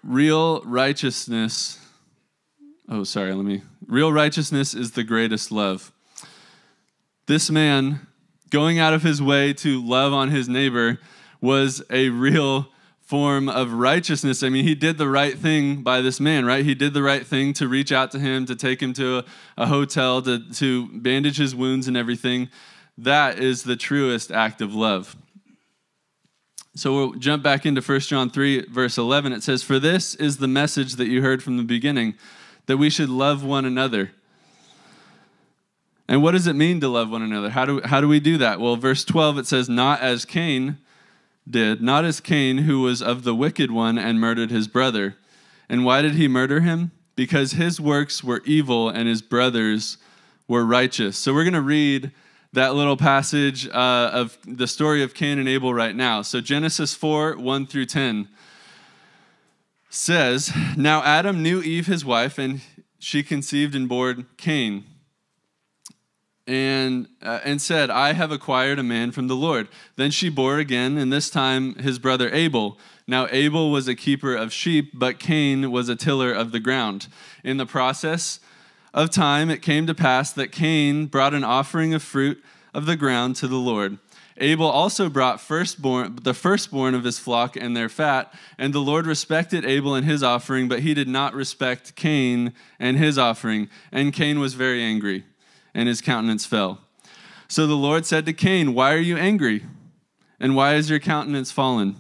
Real 0.03 0.61
righteousness, 0.61 1.79
oh, 2.91 3.03
sorry, 3.05 3.33
let 3.33 3.47
me. 3.47 3.63
Real 3.87 4.13
righteousness 4.13 4.75
is 4.75 4.91
the 4.91 5.05
greatest 5.05 5.51
love. 5.51 5.91
This 7.29 7.51
man 7.51 8.07
going 8.51 8.79
out 8.79 8.93
of 8.93 9.03
his 9.03 9.23
way 9.23 9.55
to 9.55 9.83
love 9.83 10.13
on 10.13 10.29
his 10.29 10.51
neighbor 10.51 10.99
was 11.41 11.83
a 11.89 12.11
real 12.11 12.69
form 13.07 13.49
of 13.49 13.73
righteousness. 13.73 14.43
I 14.43 14.49
mean, 14.49 14.65
he 14.65 14.75
did 14.75 14.99
the 14.99 15.09
right 15.09 15.39
thing 15.39 15.83
by 15.83 16.01
this 16.01 16.19
man, 16.19 16.45
right? 16.45 16.65
He 16.65 16.75
did 16.75 16.93
the 16.93 17.05
right 17.05 17.25
thing 17.25 17.53
to 17.55 17.69
reach 17.69 17.93
out 17.93 18.11
to 18.11 18.19
him, 18.19 18.47
to 18.47 18.57
take 18.57 18.83
him 18.83 18.93
to 18.95 19.19
a, 19.19 19.25
a 19.57 19.67
hotel, 19.67 20.21
to, 20.23 20.41
to 20.55 20.89
bandage 20.89 21.39
his 21.39 21.55
wounds 21.55 21.87
and 21.87 21.97
everything. 21.97 22.49
That 22.99 23.39
is 23.39 23.63
the 23.63 23.77
truest 23.77 24.33
act 24.33 24.61
of 24.61 24.75
love. 24.75 25.15
So 26.75 26.95
we'll 26.95 27.13
jump 27.13 27.45
back 27.45 27.65
into 27.65 27.81
1 27.81 28.01
John 28.01 28.29
3, 28.29 28.67
verse 28.67 28.99
11. 28.99 29.33
It 29.33 29.45
says, 29.45 29.63
For 29.63 29.79
this 29.79 30.17
is 30.17 30.39
the 30.39 30.49
message 30.49 30.97
that 30.97 31.07
you 31.07 31.23
heard 31.23 31.45
from 31.45 31.59
the 31.59 31.63
beginning, 31.63 32.15
that 32.67 32.77
we 32.77 32.91
should 32.91 33.09
love 33.09 33.45
one 33.45 33.65
another. 33.65 34.11
And 36.09 36.25
what 36.25 36.33
does 36.33 36.49
it 36.49 36.55
mean 36.55 36.81
to 36.81 36.89
love 36.89 37.09
one 37.09 37.23
another? 37.23 37.51
How 37.51 37.65
do, 37.65 37.81
how 37.85 38.01
do 38.01 38.09
we 38.09 38.19
do 38.19 38.37
that? 38.39 38.59
Well, 38.59 38.75
verse 38.75 39.05
12, 39.05 39.39
it 39.39 39.47
says, 39.47 39.69
Not 39.69 40.01
as 40.01 40.25
Cain 40.25 40.79
did, 41.49 41.81
not 41.81 42.05
as 42.05 42.21
Cain, 42.21 42.59
who 42.59 42.83
was 42.83 43.03
of 43.03 43.25
the 43.25 43.35
wicked 43.35 43.71
one 43.71 43.99
and 43.99 44.21
murdered 44.21 44.51
his 44.51 44.69
brother. 44.69 45.17
And 45.69 45.85
why 45.85 46.03
did 46.03 46.15
he 46.15 46.29
murder 46.29 46.61
him? 46.61 46.93
Because 47.15 47.53
his 47.53 47.81
works 47.81 48.23
were 48.23 48.43
evil 48.45 48.89
and 48.89 49.09
his 49.09 49.23
brothers 49.23 49.99
were 50.49 50.65
righteous. 50.65 51.17
So 51.17 51.33
we're 51.33 51.45
going 51.45 51.55
to 51.55 51.61
read 51.61 52.13
that 52.53 52.75
little 52.75 52.97
passage 52.97 53.69
uh, 53.69 54.11
of 54.13 54.39
the 54.47 54.67
story 54.67 55.03
of 55.03 55.15
Cain 55.15 55.39
and 55.39 55.49
Abel 55.49 55.75
right 55.75 55.95
now. 55.95 56.23
So 56.23 56.41
Genesis 56.41 56.95
4 56.95 57.37
1 57.37 57.67
through 57.67 57.87
10 57.87 58.29
says, 59.89 60.53
Now 60.77 61.03
Adam 61.03 61.43
knew 61.43 61.63
Eve, 61.63 61.87
his 61.87 62.05
wife, 62.05 62.39
and 62.39 62.61
she 62.99 63.23
conceived 63.23 63.75
and 63.75 63.89
bore 63.89 64.15
Cain 64.37 64.85
and, 66.47 67.09
uh, 67.23 67.41
and 67.45 67.61
said, 67.61 67.91
I 67.91 68.13
have 68.13 68.31
acquired 68.31 68.79
a 68.79 68.85
man 68.85 69.11
from 69.11 69.27
the 69.27 69.35
Lord. 69.35 69.69
Then 69.97 70.11
she 70.11 70.29
bore 70.29 70.59
again, 70.59 70.97
and 70.97 71.13
this 71.13 71.29
time 71.29 71.75
his 71.77 71.99
brother 71.99 72.31
Abel. 72.33 72.79
Now 73.07 73.27
Abel 73.31 73.71
was 73.71 73.89
a 73.89 73.95
keeper 73.95 74.35
of 74.35 74.53
sheep, 74.53 74.93
but 74.95 75.19
Cain 75.19 75.71
was 75.71 75.89
a 75.89 75.97
tiller 75.97 76.33
of 76.33 76.53
the 76.53 76.61
ground. 76.61 77.09
In 77.43 77.57
the 77.57 77.67
process 77.67 78.41
of 78.95 79.11
time, 79.11 79.51
it 79.51 79.63
came 79.63 79.87
to 79.87 79.95
pass 79.95 80.33
that 80.33 80.53
Cain 80.53 81.07
brought 81.07 81.35
an 81.35 81.45
offering 81.45 81.95
of 81.95 82.03
fruit 82.03 82.43
of 82.73 82.87
the 82.87 82.97
ground 82.97 83.37
to 83.37 83.49
the 83.49 83.57
Lord. 83.57 83.99
Abel 84.39 84.67
also 84.67 85.09
brought 85.09 85.41
firstborn, 85.41 86.19
the 86.23 86.35
firstborn 86.35 86.95
of 86.95 87.05
his 87.05 87.19
flock 87.19 87.57
and 87.57 87.75
their 87.75 87.89
fat, 87.89 88.33
and 88.59 88.73
the 88.73 88.81
Lord 88.81 89.07
respected 89.07 89.65
Abel 89.65 89.95
and 89.95 90.05
his 90.05 90.23
offering, 90.23 90.69
but 90.69 90.81
he 90.81 90.93
did 90.93 91.09
not 91.09 91.33
respect 91.33 91.97
Cain 91.97 92.53
and 92.79 92.99
his 92.99 93.17
offering. 93.17 93.71
And 93.91 94.13
Cain 94.13 94.39
was 94.39 94.55
very 94.55 94.83
angry 94.83 95.25
and 95.77 95.87
his 95.87 96.01
countenance 96.01 96.47
fell. 96.47 96.81
So 97.49 97.67
the 97.67 97.75
Lord 97.75 98.07
said 98.07 98.25
to 98.27 98.33
Cain, 98.33 98.75
Why 98.75 98.95
are 98.95 98.99
you 98.99 99.17
angry? 99.17 99.63
And 100.41 100.57
why 100.57 100.75
is 100.75 100.91
your 100.91 100.99
countenance 100.99 101.53
fallen? 101.53 101.97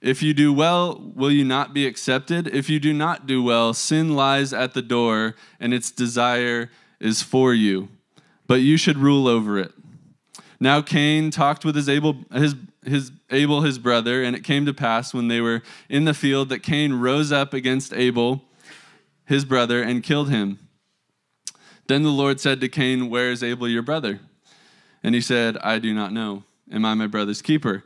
If 0.00 0.22
you 0.22 0.32
do 0.32 0.50
well, 0.52 1.12
will 1.14 1.30
you 1.30 1.44
not 1.44 1.74
be 1.74 1.86
accepted? 1.86 2.48
If 2.48 2.70
you 2.70 2.80
do 2.80 2.94
not 2.94 3.26
do 3.26 3.42
well, 3.42 3.74
sin 3.74 4.16
lies 4.16 4.54
at 4.54 4.72
the 4.72 4.80
door, 4.82 5.36
and 5.60 5.74
its 5.74 5.90
desire 5.90 6.70
is 6.98 7.22
for 7.22 7.52
you. 7.52 7.88
But 8.46 8.62
you 8.62 8.78
should 8.78 8.96
rule 8.96 9.28
over 9.28 9.58
it. 9.58 9.72
Now 10.58 10.80
Cain 10.80 11.30
talked 11.30 11.64
with 11.64 11.76
his 11.76 11.88
Abel, 11.88 12.16
his, 12.32 12.54
his 12.84 13.12
Abel, 13.30 13.60
his 13.60 13.78
brother, 13.78 14.22
and 14.22 14.34
it 14.34 14.44
came 14.44 14.64
to 14.64 14.74
pass 14.74 15.12
when 15.12 15.28
they 15.28 15.42
were 15.42 15.62
in 15.90 16.06
the 16.06 16.14
field 16.14 16.48
that 16.48 16.60
Cain 16.60 16.94
rose 16.94 17.32
up 17.32 17.52
against 17.52 17.92
Abel, 17.92 18.42
his 19.26 19.44
brother, 19.44 19.82
and 19.82 20.02
killed 20.02 20.30
him. 20.30 20.58
Then 21.86 22.02
the 22.02 22.10
Lord 22.10 22.40
said 22.40 22.60
to 22.60 22.68
Cain, 22.68 23.10
Where 23.10 23.30
is 23.30 23.42
Abel 23.42 23.68
your 23.68 23.82
brother? 23.82 24.20
And 25.02 25.14
he 25.14 25.20
said, 25.20 25.56
I 25.58 25.78
do 25.78 25.94
not 25.94 26.12
know. 26.12 26.44
Am 26.70 26.84
I 26.84 26.94
my 26.94 27.06
brother's 27.06 27.42
keeper? 27.42 27.84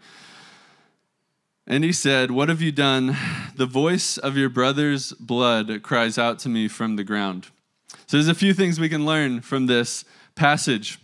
And 1.66 1.82
he 1.82 1.92
said, 1.92 2.30
What 2.30 2.48
have 2.48 2.60
you 2.60 2.72
done? 2.72 3.16
The 3.56 3.66
voice 3.66 4.18
of 4.18 4.36
your 4.36 4.50
brother's 4.50 5.12
blood 5.12 5.82
cries 5.82 6.18
out 6.18 6.38
to 6.40 6.48
me 6.48 6.68
from 6.68 6.96
the 6.96 7.04
ground. 7.04 7.48
So 8.06 8.16
there's 8.16 8.28
a 8.28 8.34
few 8.34 8.52
things 8.52 8.78
we 8.78 8.88
can 8.88 9.06
learn 9.06 9.40
from 9.40 9.66
this 9.66 10.04
passage. 10.34 10.98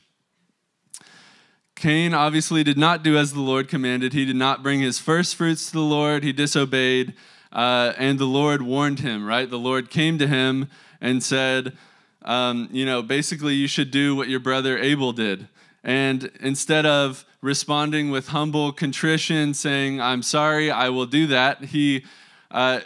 Cain 1.77 2.13
obviously 2.13 2.63
did 2.63 2.77
not 2.77 3.03
do 3.03 3.17
as 3.17 3.33
the 3.33 3.41
Lord 3.41 3.69
commanded. 3.69 4.13
He 4.13 4.27
did 4.27 4.37
not 4.37 4.63
bring 4.63 4.81
his 4.81 4.99
first 4.99 5.35
fruits 5.35 5.67
to 5.67 5.73
the 5.73 5.81
Lord. 5.81 6.23
He 6.23 6.33
disobeyed, 6.33 7.15
uh, 7.53 7.95
and 7.97 8.19
the 8.19 8.27
Lord 8.27 8.61
warned 8.61 9.01
him, 9.01 9.25
right? 9.25 9.49
The 9.49 9.59
Lord 9.59 9.89
came 9.89 10.19
to 10.19 10.27
him 10.27 10.69
and 11.01 11.23
said, 11.23 11.73
um, 12.23 12.69
You 12.71 12.85
know, 12.85 13.03
basically, 13.03 13.55
you 13.55 13.67
should 13.67 13.91
do 13.91 14.15
what 14.15 14.29
your 14.29 14.41
brother 14.41 14.79
Abel 14.79 15.13
did. 15.13 15.49
And 15.83 16.31
instead 16.41 16.85
of 16.85 17.25
responding 17.41 18.11
with 18.11 18.29
humble 18.29 18.73
contrition, 18.73 19.55
saying, 19.55 20.01
I'm 20.01 20.23
sorry, 20.23 20.71
I 20.71 20.91
will 20.91 21.07
do 21.07 21.27
that, 21.29 21.65
he, 21.67 22.05
uh, 22.51 22.81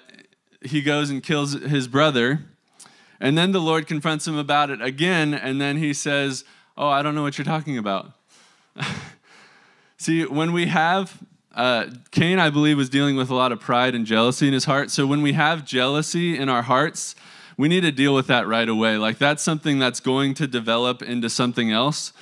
he 0.61 0.81
goes 0.81 1.11
and 1.11 1.23
kills 1.23 1.55
his 1.55 1.88
brother. 1.88 2.45
And 3.21 3.37
then 3.37 3.53
the 3.53 3.61
Lord 3.61 3.87
confronts 3.87 4.26
him 4.26 4.37
about 4.37 4.71
it 4.71 4.81
again, 4.81 5.35
and 5.35 5.61
then 5.61 5.79
he 5.79 5.95
says, 5.95 6.45
Oh, 6.76 6.88
I 6.88 7.03
don't 7.03 7.14
know 7.14 7.23
what 7.23 7.38
you're 7.38 7.45
talking 7.45 7.79
about. 7.79 8.12
See, 9.97 10.25
when 10.25 10.53
we 10.53 10.67
have, 10.67 11.23
uh, 11.55 11.87
Cain, 12.11 12.41
I 12.41 12.50
believe, 12.50 12.76
was 12.76 12.88
dealing 12.88 13.14
with 13.17 13.31
a 13.31 13.35
lot 13.35 13.53
of 13.53 13.61
pride 13.61 13.95
and 13.95 14.05
jealousy 14.05 14.49
in 14.49 14.53
his 14.53 14.64
heart. 14.64 14.91
So 14.91 15.07
when 15.07 15.23
we 15.23 15.35
have 15.35 15.64
jealousy 15.64 16.37
in 16.37 16.49
our 16.49 16.62
hearts, 16.62 17.14
we 17.57 17.69
need 17.69 17.83
to 17.83 17.93
deal 17.93 18.15
with 18.15 18.27
that 18.29 18.47
right 18.47 18.69
away. 18.69 18.97
Like 18.97 19.19
that's 19.19 19.43
something 19.43 19.79
that's 19.79 20.01
going 20.01 20.35
to 20.35 20.47
develop 20.47 21.03
into 21.03 21.31
something 21.31 21.71
else. 21.71 22.13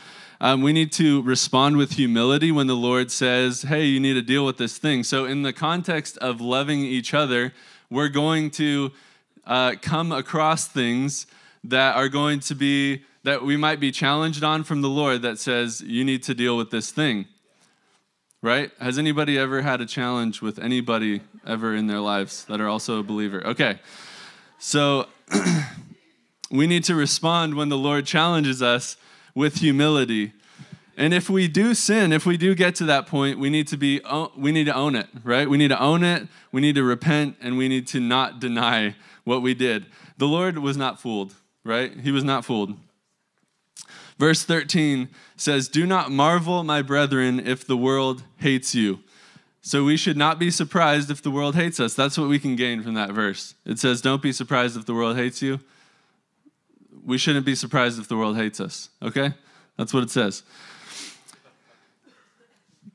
Um, 0.42 0.60
we 0.60 0.72
need 0.72 0.90
to 0.94 1.22
respond 1.22 1.76
with 1.76 1.92
humility 1.92 2.50
when 2.50 2.66
the 2.66 2.74
Lord 2.74 3.12
says, 3.12 3.62
hey, 3.62 3.84
you 3.84 4.00
need 4.00 4.14
to 4.14 4.22
deal 4.22 4.44
with 4.44 4.56
this 4.56 4.76
thing. 4.76 5.04
So, 5.04 5.24
in 5.24 5.42
the 5.42 5.52
context 5.52 6.18
of 6.18 6.40
loving 6.40 6.80
each 6.80 7.14
other, 7.14 7.52
we're 7.88 8.08
going 8.08 8.50
to 8.52 8.90
uh, 9.46 9.76
come 9.80 10.10
across 10.10 10.66
things 10.66 11.28
that 11.62 11.94
are 11.94 12.08
going 12.08 12.40
to 12.40 12.56
be, 12.56 13.04
that 13.22 13.44
we 13.44 13.56
might 13.56 13.78
be 13.78 13.92
challenged 13.92 14.42
on 14.42 14.64
from 14.64 14.80
the 14.80 14.88
Lord 14.88 15.22
that 15.22 15.38
says, 15.38 15.80
you 15.80 16.04
need 16.04 16.24
to 16.24 16.34
deal 16.34 16.56
with 16.56 16.70
this 16.70 16.90
thing. 16.90 17.26
Right? 18.42 18.72
Has 18.80 18.98
anybody 18.98 19.38
ever 19.38 19.62
had 19.62 19.80
a 19.80 19.86
challenge 19.86 20.42
with 20.42 20.58
anybody 20.58 21.20
ever 21.46 21.72
in 21.76 21.86
their 21.86 22.00
lives 22.00 22.44
that 22.46 22.60
are 22.60 22.66
also 22.66 22.98
a 22.98 23.04
believer? 23.04 23.46
Okay. 23.46 23.78
So, 24.58 25.06
we 26.50 26.66
need 26.66 26.84
to 26.84 26.94
respond 26.94 27.54
when 27.54 27.68
the 27.68 27.78
Lord 27.78 28.06
challenges 28.06 28.62
us 28.62 28.96
with 29.34 29.56
humility. 29.56 30.32
And 30.96 31.14
if 31.14 31.30
we 31.30 31.48
do 31.48 31.74
sin, 31.74 32.12
if 32.12 32.26
we 32.26 32.36
do 32.36 32.54
get 32.54 32.74
to 32.76 32.84
that 32.84 33.06
point, 33.06 33.38
we 33.38 33.48
need 33.48 33.66
to 33.68 33.76
be 33.76 34.00
we 34.36 34.52
need 34.52 34.64
to 34.64 34.74
own 34.74 34.94
it, 34.94 35.08
right? 35.24 35.48
We 35.48 35.56
need 35.56 35.68
to 35.68 35.80
own 35.80 36.04
it, 36.04 36.28
we 36.52 36.60
need 36.60 36.74
to 36.74 36.84
repent 36.84 37.36
and 37.40 37.56
we 37.56 37.68
need 37.68 37.86
to 37.88 38.00
not 38.00 38.40
deny 38.40 38.94
what 39.24 39.42
we 39.42 39.54
did. 39.54 39.86
The 40.18 40.26
Lord 40.26 40.58
was 40.58 40.76
not 40.76 41.00
fooled, 41.00 41.34
right? 41.64 41.98
He 41.98 42.10
was 42.10 42.24
not 42.24 42.44
fooled. 42.44 42.76
Verse 44.18 44.44
13 44.44 45.08
says, 45.36 45.68
"Do 45.68 45.86
not 45.86 46.12
marvel, 46.12 46.62
my 46.62 46.82
brethren, 46.82 47.40
if 47.44 47.66
the 47.66 47.76
world 47.76 48.22
hates 48.36 48.74
you." 48.74 49.00
So 49.62 49.84
we 49.84 49.96
should 49.96 50.16
not 50.16 50.38
be 50.38 50.50
surprised 50.50 51.10
if 51.10 51.22
the 51.22 51.30
world 51.30 51.54
hates 51.54 51.78
us. 51.80 51.94
That's 51.94 52.18
what 52.18 52.28
we 52.28 52.38
can 52.38 52.56
gain 52.56 52.82
from 52.82 52.94
that 52.94 53.12
verse. 53.12 53.54
It 53.64 53.78
says, 53.78 54.00
"Don't 54.00 54.20
be 54.20 54.32
surprised 54.32 54.76
if 54.76 54.86
the 54.86 54.94
world 54.94 55.16
hates 55.16 55.40
you." 55.40 55.60
we 57.04 57.18
shouldn't 57.18 57.46
be 57.46 57.54
surprised 57.54 57.98
if 57.98 58.08
the 58.08 58.16
world 58.16 58.36
hates 58.36 58.60
us, 58.60 58.88
okay? 59.02 59.34
That's 59.76 59.92
what 59.92 60.02
it 60.02 60.10
says. 60.10 60.42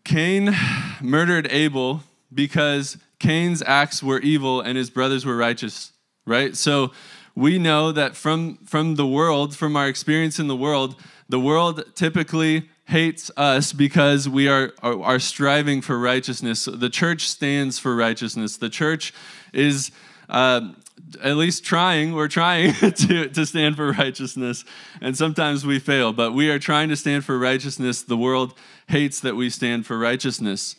Cain 0.04 0.56
murdered 1.02 1.48
Abel 1.52 2.04
because 2.34 2.98
Cain's 3.20 3.62
acts 3.66 4.02
were 4.02 4.20
evil 4.20 4.62
and 4.62 4.78
his 4.78 4.90
brothers 4.90 5.26
were 5.26 5.36
righteous, 5.36 5.92
right? 6.26 6.56
So 6.56 6.92
we 7.36 7.60
know 7.60 7.92
that 7.92 8.16
from, 8.16 8.58
from 8.66 8.96
the 8.96 9.08
world, 9.08 9.56
from 9.56 9.76
our 9.76 9.88
experience 9.88 10.40
in 10.40 10.48
the 10.48 10.56
world, 10.56 10.96
the 11.28 11.40
world 11.40 11.84
typically 11.94 12.70
hates 12.88 13.30
us 13.36 13.74
because 13.74 14.30
we 14.30 14.48
are, 14.48 14.74
are, 14.82 15.02
are 15.04 15.20
striving 15.20 15.82
for 15.82 16.00
righteousness. 16.00 16.66
The 16.72 16.90
church 16.90 17.28
stands 17.28 17.78
for 17.78 17.96
righteousness. 17.96 18.58
The 18.58 18.70
church 18.70 19.14
is 19.52 19.92
uh, 20.30 20.70
at 21.22 21.36
least 21.36 21.66
trying, 21.66 22.14
we're 22.14 22.30
trying 22.30 22.74
to, 22.74 23.28
to 23.28 23.46
stand 23.46 23.76
for 23.76 23.92
righteousness. 23.92 24.64
And 25.02 25.18
sometimes 25.18 25.66
we 25.66 25.80
fail, 25.80 26.14
but 26.14 26.34
we 26.34 26.50
are 26.50 26.60
trying 26.60 26.88
to 26.90 26.96
stand 26.96 27.26
for 27.26 27.38
righteousness. 27.38 28.02
The 28.02 28.18
world 28.18 28.54
hates 28.88 29.20
that 29.20 29.36
we 29.36 29.50
stand 29.50 29.86
for 29.86 30.00
righteousness. 30.00 30.78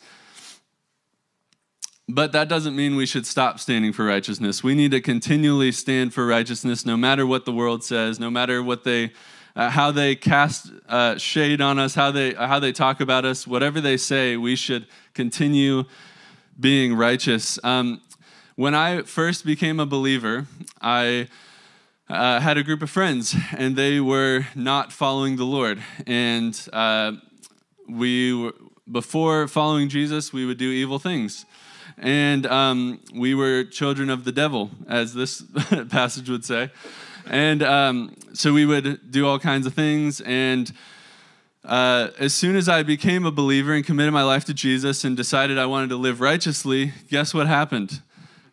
But 2.07 2.31
that 2.31 2.49
doesn't 2.49 2.75
mean 2.75 2.95
we 2.95 3.05
should 3.05 3.27
stop 3.27 3.59
standing 3.59 3.93
for 3.93 4.03
righteousness. 4.03 4.63
We 4.63 4.73
need 4.73 4.89
to 4.91 5.01
continually 5.01 5.71
stand 5.71 6.11
for 6.11 6.25
righteousness 6.25 6.87
no 6.87 6.97
matter 6.97 7.27
what 7.27 7.45
the 7.45 7.51
world 7.51 7.83
says, 7.83 8.19
no 8.19 8.31
matter 8.31 8.63
what 8.63 8.83
they. 8.83 9.11
Uh, 9.59 9.69
how 9.69 9.91
they 9.91 10.15
cast 10.15 10.71
uh, 10.87 11.17
shade 11.17 11.59
on 11.59 11.77
us, 11.77 11.93
how 11.93 12.11
they 12.11 12.33
how 12.33 12.59
they 12.59 12.71
talk 12.71 13.01
about 13.01 13.25
us, 13.25 13.45
whatever 13.45 13.81
they 13.81 13.97
say, 13.97 14.37
we 14.37 14.55
should 14.55 14.87
continue 15.13 15.83
being 16.57 16.93
righteous. 16.93 17.59
Um, 17.61 17.99
when 18.55 18.73
I 18.73 19.01
first 19.01 19.45
became 19.45 19.81
a 19.81 19.85
believer, 19.85 20.45
I 20.81 21.27
uh, 22.07 22.39
had 22.39 22.57
a 22.57 22.63
group 22.63 22.81
of 22.81 22.89
friends, 22.89 23.35
and 23.51 23.75
they 23.75 23.99
were 23.99 24.47
not 24.55 24.93
following 24.93 25.35
the 25.35 25.43
Lord. 25.43 25.83
And 26.07 26.57
uh, 26.71 27.17
we, 27.89 28.33
were, 28.33 28.53
before 28.89 29.49
following 29.49 29.89
Jesus, 29.89 30.31
we 30.31 30.45
would 30.45 30.57
do 30.57 30.69
evil 30.69 30.99
things. 30.99 31.45
And 31.99 32.45
um, 32.45 33.01
we 33.13 33.35
were 33.35 33.63
children 33.65 34.09
of 34.09 34.23
the 34.23 34.31
devil, 34.31 34.71
as 34.87 35.13
this 35.13 35.41
passage 35.89 36.29
would 36.29 36.45
say. 36.45 36.71
And 37.27 37.61
um, 37.61 38.15
so 38.33 38.53
we 38.53 38.65
would 38.65 39.11
do 39.11 39.27
all 39.27 39.37
kinds 39.37 39.67
of 39.67 39.73
things. 39.73 40.21
And 40.21 40.71
uh, 41.65 42.09
as 42.17 42.33
soon 42.33 42.55
as 42.55 42.69
I 42.69 42.83
became 42.83 43.25
a 43.25 43.31
believer 43.31 43.73
and 43.73 43.85
committed 43.85 44.13
my 44.13 44.23
life 44.23 44.45
to 44.45 44.53
Jesus 44.53 45.03
and 45.03 45.17
decided 45.17 45.57
I 45.57 45.65
wanted 45.65 45.89
to 45.89 45.97
live 45.97 46.21
righteously, 46.21 46.93
guess 47.09 47.33
what 47.33 47.47
happened? 47.47 48.01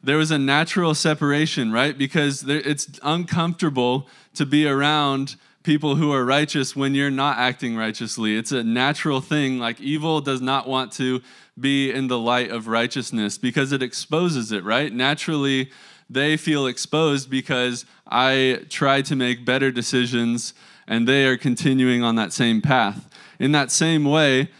there 0.07 0.17
was 0.17 0.31
a 0.31 0.39
natural 0.39 0.95
separation, 0.95 1.73
right? 1.73 1.99
Because 1.99 2.43
there, 2.43 2.61
it's 2.61 3.01
uncomfortable 3.03 4.07
to 4.35 4.47
be 4.47 4.67
around 4.67 5.35
people 5.67 5.97
who 5.97 6.13
are 6.13 6.25
righteous 6.25 6.77
when 6.77 6.95
you're 6.95 7.11
not 7.11 7.39
acting 7.39 7.77
righteously. 7.77 8.37
It's 8.37 8.53
a 8.53 8.63
natural 8.63 9.21
thing. 9.21 9.59
Like 9.59 9.81
evil 9.81 10.21
does 10.21 10.41
not 10.41 10.69
want 10.69 10.93
to 10.93 11.21
be 11.59 11.91
in 11.91 12.07
the 12.07 12.21
light 12.21 12.53
of 12.53 12.69
righteousness 12.69 13.37
because 13.37 13.73
it 13.73 13.83
exposes 13.83 14.53
it, 14.53 14.63
right? 14.63 14.93
Naturally, 14.93 15.73
they 16.09 16.37
feel 16.37 16.69
exposed 16.69 17.29
because 17.29 17.85
I 18.07 18.61
try 18.69 19.03
to 19.03 19.17
make 19.17 19.45
better 19.45 19.73
decisions 19.73 20.55
and 20.87 21.09
they 21.09 21.27
are 21.27 21.37
continuing 21.37 22.05
on 22.05 22.15
that 22.15 22.33
same 22.33 22.63
path. 22.63 23.13
In 23.41 23.51
that 23.51 23.73
same 23.73 24.05
way, 24.05 24.51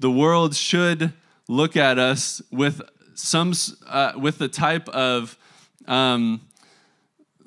the 0.00 0.10
world 0.10 0.56
should 0.56 1.12
look 1.46 1.76
at 1.76 2.00
us 2.00 2.42
with 2.50 2.82
some 3.14 3.52
uh, 3.86 4.14
with 4.16 4.38
the 4.38 4.48
type 4.48 4.88
of 4.88 5.38
um, 5.86 6.40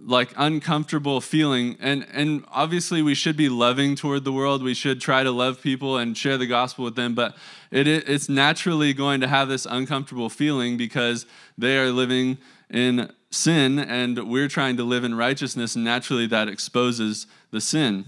like 0.03 0.33
uncomfortable 0.37 1.21
feeling. 1.21 1.77
And 1.79 2.05
and 2.11 2.43
obviously 2.51 3.01
we 3.01 3.15
should 3.15 3.37
be 3.37 3.49
loving 3.49 3.95
toward 3.95 4.23
the 4.23 4.31
world. 4.31 4.63
We 4.63 4.73
should 4.73 4.99
try 5.01 5.23
to 5.23 5.31
love 5.31 5.61
people 5.61 5.97
and 5.97 6.17
share 6.17 6.37
the 6.37 6.47
gospel 6.47 6.85
with 6.85 6.95
them. 6.95 7.13
But 7.13 7.35
it 7.71 7.87
it's 7.87 8.29
naturally 8.29 8.93
going 8.93 9.21
to 9.21 9.27
have 9.27 9.47
this 9.47 9.65
uncomfortable 9.65 10.29
feeling 10.29 10.77
because 10.77 11.25
they 11.57 11.77
are 11.77 11.91
living 11.91 12.37
in 12.69 13.11
sin 13.29 13.79
and 13.79 14.29
we're 14.29 14.47
trying 14.47 14.77
to 14.77 14.83
live 14.83 15.03
in 15.03 15.15
righteousness 15.15 15.75
and 15.75 15.85
naturally 15.85 16.27
that 16.27 16.47
exposes 16.47 17.27
the 17.51 17.61
sin. 17.61 18.05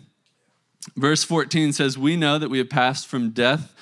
Verse 0.96 1.24
14 1.24 1.72
says 1.74 1.98
we 1.98 2.18
know 2.18 2.38
that 2.38 2.50
we 2.50 2.58
have 2.58 2.70
passed 2.70 3.08
from 3.08 3.30
death 3.30 3.74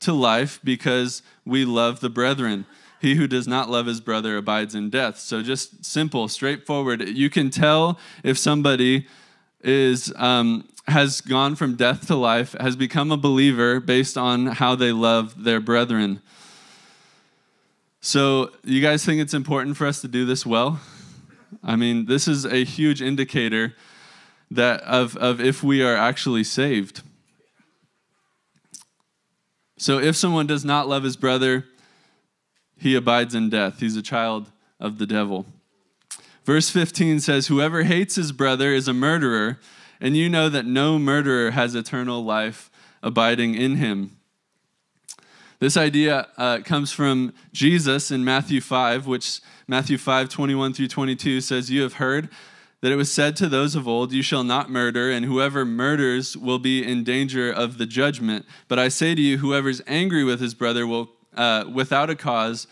to 0.00 0.12
life 0.12 0.60
because 0.64 1.22
we 1.44 1.64
love 1.64 2.00
the 2.00 2.10
brethren 2.10 2.66
he 3.00 3.14
who 3.14 3.26
does 3.26 3.46
not 3.46 3.70
love 3.70 3.86
his 3.86 4.00
brother 4.00 4.36
abides 4.36 4.74
in 4.74 4.90
death. 4.90 5.18
So 5.18 5.42
just 5.42 5.84
simple, 5.84 6.28
straightforward. 6.28 7.08
You 7.08 7.30
can 7.30 7.50
tell 7.50 7.98
if 8.24 8.38
somebody 8.38 9.06
is 9.62 10.12
um, 10.16 10.68
has 10.88 11.20
gone 11.20 11.54
from 11.54 11.76
death 11.76 12.06
to 12.06 12.16
life, 12.16 12.54
has 12.58 12.76
become 12.76 13.12
a 13.12 13.16
believer 13.16 13.80
based 13.80 14.16
on 14.16 14.46
how 14.46 14.74
they 14.74 14.92
love 14.92 15.44
their 15.44 15.60
brethren. 15.60 16.20
So, 18.00 18.52
you 18.64 18.80
guys 18.80 19.04
think 19.04 19.20
it's 19.20 19.34
important 19.34 19.76
for 19.76 19.86
us 19.86 20.00
to 20.00 20.08
do 20.08 20.24
this 20.24 20.46
well? 20.46 20.80
I 21.62 21.76
mean, 21.76 22.06
this 22.06 22.28
is 22.28 22.44
a 22.44 22.64
huge 22.64 23.02
indicator 23.02 23.74
that 24.50 24.80
of, 24.82 25.16
of 25.16 25.40
if 25.40 25.62
we 25.62 25.82
are 25.82 25.96
actually 25.96 26.44
saved. 26.44 27.02
So, 29.76 29.98
if 29.98 30.16
someone 30.16 30.46
does 30.46 30.64
not 30.64 30.88
love 30.88 31.02
his 31.02 31.16
brother, 31.16 31.66
he 32.78 32.94
abides 32.94 33.34
in 33.34 33.50
death. 33.50 33.80
He's 33.80 33.96
a 33.96 34.02
child 34.02 34.50
of 34.80 34.98
the 34.98 35.06
devil. 35.06 35.46
Verse 36.44 36.70
15 36.70 37.20
says, 37.20 37.48
Whoever 37.48 37.82
hates 37.82 38.14
his 38.14 38.32
brother 38.32 38.72
is 38.72 38.88
a 38.88 38.94
murderer, 38.94 39.58
and 40.00 40.16
you 40.16 40.28
know 40.28 40.48
that 40.48 40.64
no 40.64 40.98
murderer 40.98 41.50
has 41.50 41.74
eternal 41.74 42.24
life 42.24 42.70
abiding 43.02 43.54
in 43.54 43.76
him. 43.76 44.16
This 45.60 45.76
idea 45.76 46.28
uh, 46.36 46.60
comes 46.64 46.92
from 46.92 47.34
Jesus 47.52 48.10
in 48.10 48.24
Matthew 48.24 48.60
5, 48.60 49.06
which 49.06 49.40
Matthew 49.66 49.98
5, 49.98 50.28
21 50.28 50.72
through 50.72 50.88
22 50.88 51.40
says, 51.40 51.70
You 51.70 51.82
have 51.82 51.94
heard 51.94 52.28
that 52.80 52.92
it 52.92 52.96
was 52.96 53.12
said 53.12 53.34
to 53.36 53.48
those 53.48 53.74
of 53.74 53.88
old, 53.88 54.12
You 54.12 54.22
shall 54.22 54.44
not 54.44 54.70
murder, 54.70 55.10
and 55.10 55.26
whoever 55.26 55.64
murders 55.64 56.36
will 56.36 56.60
be 56.60 56.86
in 56.86 57.02
danger 57.02 57.52
of 57.52 57.76
the 57.76 57.86
judgment. 57.86 58.46
But 58.68 58.78
I 58.78 58.88
say 58.88 59.16
to 59.16 59.20
you, 59.20 59.38
whoever's 59.38 59.82
angry 59.86 60.22
with 60.22 60.40
his 60.40 60.54
brother 60.54 60.86
will, 60.86 61.10
uh, 61.38 61.64
without 61.72 62.10
a 62.10 62.14
cause, 62.14 62.66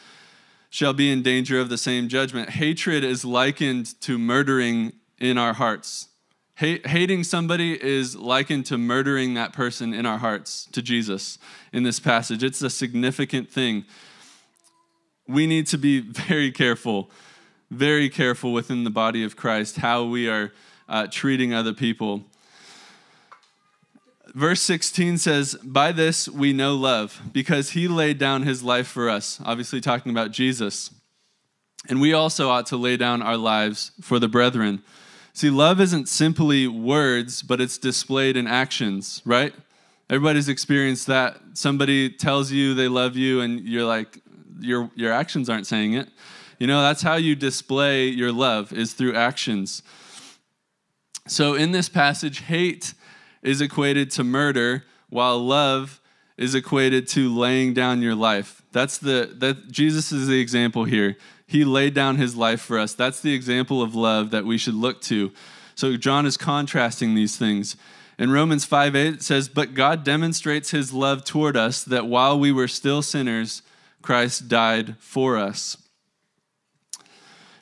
shall 0.69 0.93
be 0.93 1.11
in 1.11 1.23
danger 1.23 1.59
of 1.59 1.71
the 1.71 1.79
same 1.79 2.09
judgment. 2.09 2.51
Hatred 2.51 3.03
is 3.03 3.25
likened 3.25 3.99
to 4.03 4.19
murdering 4.19 4.93
in 5.19 5.39
our 5.39 5.55
hearts. 5.55 6.09
Hating 6.57 7.23
somebody 7.23 7.83
is 7.83 8.17
likened 8.17 8.67
to 8.67 8.79
murdering 8.79 9.35
that 9.35 9.53
person 9.53 9.93
in 9.93 10.07
our 10.07 10.19
hearts 10.19 10.67
to 10.73 10.81
Jesus 10.81 11.39
in 11.73 11.83
this 11.83 12.01
passage. 12.01 12.43
It's 12.43 12.63
a 12.63 12.71
significant 12.71 13.51
thing. 13.51 13.85
We 15.29 15.47
need 15.47 15.67
to 15.69 15.79
be 15.79 16.01
very 16.29 16.51
careful, 16.51 17.11
very 17.71 18.09
careful 18.09 18.53
within 18.53 18.85
the 18.85 18.91
body 18.91 19.23
of 19.23 19.37
Christ 19.37 19.77
how 19.77 20.05
we 20.05 20.29
are 20.29 20.53
uh, 20.89 21.07
treating 21.11 21.53
other 21.53 21.75
people. 21.75 22.25
Verse 24.37 24.61
16 24.61 25.17
says, 25.17 25.55
By 25.65 25.93
this 25.93 26.29
we 26.29 26.53
know 26.53 26.75
love, 26.75 27.23
because 27.33 27.71
he 27.71 27.89
laid 27.89 28.19
down 28.19 28.43
his 28.43 28.63
life 28.63 28.87
for 28.87 29.09
us. 29.09 29.41
Obviously, 29.43 29.81
talking 29.81 30.13
about 30.13 30.31
Jesus. 30.31 30.91
And 31.89 32.03
we 32.03 32.13
also 32.13 32.51
ought 32.51 32.67
to 32.67 32.77
lay 32.77 32.99
down 32.99 33.23
our 33.23 33.39
lives 33.39 33.93
for 34.03 34.19
the 34.19 34.29
brethren. 34.29 34.83
See, 35.33 35.49
love 35.49 35.81
isn't 35.81 36.11
simply 36.11 36.69
words, 36.69 37.41
but 37.41 37.63
it's 37.63 37.79
displayed 37.79 38.37
in 38.37 38.47
actions, 38.47 39.23
right? 39.25 39.55
Everybody's 40.11 40.51
experienced 40.51 41.07
that. 41.07 41.41
Somebody 41.55 42.11
tells 42.11 42.53
you 42.53 42.75
they 42.75 42.89
love 42.89 43.17
you, 43.17 43.41
and 43.41 43.61
you're 43.61 43.87
like, 43.87 44.21
your, 44.61 44.91
your 44.95 45.15
actions 45.15 45.49
aren't 45.49 45.67
saying 45.67 45.95
it. 45.95 46.11
You 46.59 46.67
know, 46.67 46.83
that's 46.83 47.01
how 47.01 47.15
you 47.15 47.37
display 47.37 48.09
your 48.09 48.33
love, 48.33 48.71
is 48.75 48.93
through 48.93 49.15
actions. 49.15 49.83
So 51.27 51.55
in 51.55 51.73
this 51.73 51.89
passage, 51.89 52.41
hate 52.41 52.93
is 53.47 53.61
equated 53.61 54.11
to 54.11 54.25
murder, 54.25 54.85
while 55.09 55.39
love 55.39 56.01
is 56.37 56.55
equated 56.55 57.09
to 57.09 57.35
laying 57.35 57.73
down 57.73 58.03
your 58.03 58.15
life. 58.15 58.61
That's 58.73 58.99
the 58.99 59.33
that 59.39 59.71
Jesus 59.71 60.13
is 60.13 60.29
the 60.29 60.41
example 60.41 60.85
here. 60.85 61.17
He 61.47 61.65
laid 61.65 61.95
down 61.95 62.17
his 62.17 62.37
life 62.37 62.61
for 62.61 62.79
us. 62.79 62.93
That's 62.93 63.21
the 63.21 63.33
example 63.33 63.81
of 63.81 63.95
love 63.95 64.31
that 64.33 64.45
we 64.45 64.59
should 64.59 64.75
look 64.75 65.01
to. 65.03 65.33
So 65.77 65.97
John 65.97 66.27
is 66.27 66.37
contrasting 66.37 67.15
these 67.15 67.37
things. 67.37 67.77
In 68.19 68.31
Romans 68.31 68.65
5 68.65 68.97
8 68.97 69.15
it 69.15 69.23
says, 69.23 69.49
But 69.49 69.75
God 69.75 70.03
demonstrates 70.03 70.71
his 70.71 70.93
love 70.93 71.25
toward 71.25 71.57
us 71.57 71.85
that 71.85 72.07
while 72.07 72.39
we 72.39 72.51
were 72.51 72.69
still 72.69 73.03
sinners, 73.03 73.63
Christ 74.03 74.49
died 74.49 74.97
for 74.99 75.37
us. 75.37 75.77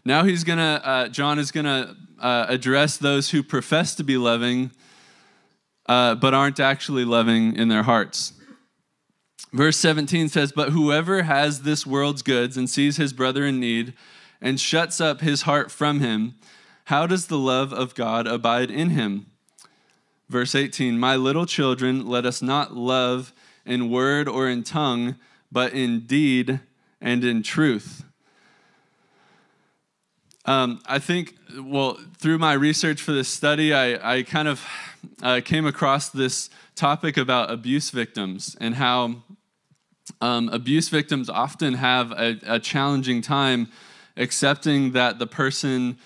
Now 0.05 0.25
he's 0.25 0.45
gonna, 0.45 0.81
uh, 0.85 1.09
John 1.09 1.39
is 1.39 1.51
gonna 1.51 1.97
uh, 2.19 2.47
address 2.49 2.97
those 2.97 3.31
who 3.31 3.43
profess 3.43 3.95
to 3.97 4.05
be 4.05 4.17
loving, 4.17 4.71
uh, 5.87 6.15
but 6.15 6.35
aren't 6.35 6.61
actually 6.61 7.05
loving 7.05 7.57
in 7.57 7.69
their 7.69 7.83
hearts. 7.83 8.33
Verse 9.53 9.77
17 9.77 10.29
says, 10.29 10.53
But 10.53 10.71
whoever 10.71 11.23
has 11.23 11.63
this 11.63 11.87
world's 11.87 12.23
goods 12.23 12.57
and 12.57 12.69
sees 12.69 12.97
his 12.97 13.13
brother 13.13 13.45
in 13.45 13.61
need 13.61 13.95
and 14.41 14.59
shuts 14.59 15.01
up 15.01 15.21
his 15.21 15.43
heart 15.43 15.71
from 15.71 16.01
him, 16.01 16.35
how 16.87 17.07
does 17.07 17.29
the 17.29 17.39
love 17.39 17.73
of 17.73 17.95
God 17.95 18.27
abide 18.27 18.71
in 18.71 18.91
him? 18.91 19.27
Verse 20.29 20.55
18, 20.55 20.99
My 20.99 21.17
little 21.17 21.47
children, 21.47 22.07
let 22.07 22.27
us 22.27 22.43
not 22.43 22.77
love 22.77 23.33
in 23.65 23.91
word 23.91 24.29
or 24.29 24.49
in 24.49 24.63
tongue, 24.63 25.17
but 25.53 25.73
in 25.73 26.01
deed 26.01 26.61
and 27.01 27.25
in 27.25 27.43
truth. 27.43 28.05
Um, 30.47 30.83
I 30.85 30.99
think, 30.99 31.35
well, 31.59 31.99
through 32.19 32.39
my 32.39 32.53
research 32.53 33.01
for 33.01 33.13
this 33.13 33.29
study, 33.29 33.73
I, 33.73 34.17
I 34.17 34.23
kind 34.25 34.47
of 34.47 34.63
uh, 35.23 35.41
came 35.43 35.65
across 35.65 36.11
this 36.11 36.51
topic 36.75 37.17
about 37.17 37.51
abuse 37.51 37.89
victims 37.91 38.55
and 38.61 38.75
how 38.75 39.23
um, 40.21 40.51
abuse 40.51 40.91
victims 40.91 41.31
often 41.31 41.75
have 41.75 42.13
a, 42.13 42.39
a, 42.47 42.59
challenging 42.61 43.23
time 43.23 43.69
accepting 44.19 44.93
that 44.93 45.19
the 45.19 45.27
person, 45.27 45.97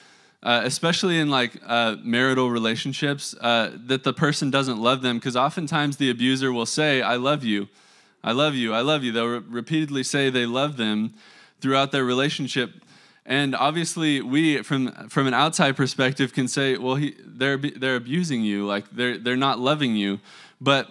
uh, 0.44 0.60
especially 0.64 1.18
in 1.18 1.30
like 1.30 1.60
uh, 1.66 1.96
marital 2.04 2.48
relationships, 2.48 3.34
uh, 3.40 3.72
that 3.86 4.04
the 4.04 4.12
person 4.12 4.50
doesn't 4.50 4.80
love 4.80 5.02
them 5.02 5.18
because 5.18 5.36
oftentimes 5.36 5.96
the 5.96 6.10
abuser 6.10 6.52
will 6.52 6.66
say, 6.66 7.02
I 7.02 7.16
love 7.16 7.42
you, 7.42 7.68
I 8.22 8.30
love 8.30 8.54
you, 8.54 8.72
I 8.72 8.82
love 8.82 9.02
you. 9.02 9.10
They'll 9.10 9.26
re- 9.26 9.42
repeatedly 9.48 10.04
say 10.04 10.30
they 10.30 10.46
love 10.46 10.76
them 10.76 11.14
throughout 11.60 11.90
their 11.90 12.04
relationship. 12.04 12.70
And 13.28 13.54
obviously, 13.54 14.22
we, 14.22 14.62
from, 14.62 14.90
from 15.10 15.26
an 15.26 15.34
outside 15.34 15.76
perspective, 15.76 16.32
can 16.32 16.48
say, 16.48 16.78
well, 16.78 16.94
he, 16.94 17.14
they're, 17.22 17.58
they're 17.58 17.96
abusing 17.96 18.40
you, 18.40 18.66
like 18.66 18.90
they're, 18.90 19.18
they're 19.18 19.36
not 19.36 19.58
loving 19.58 19.94
you. 19.94 20.20
But 20.62 20.88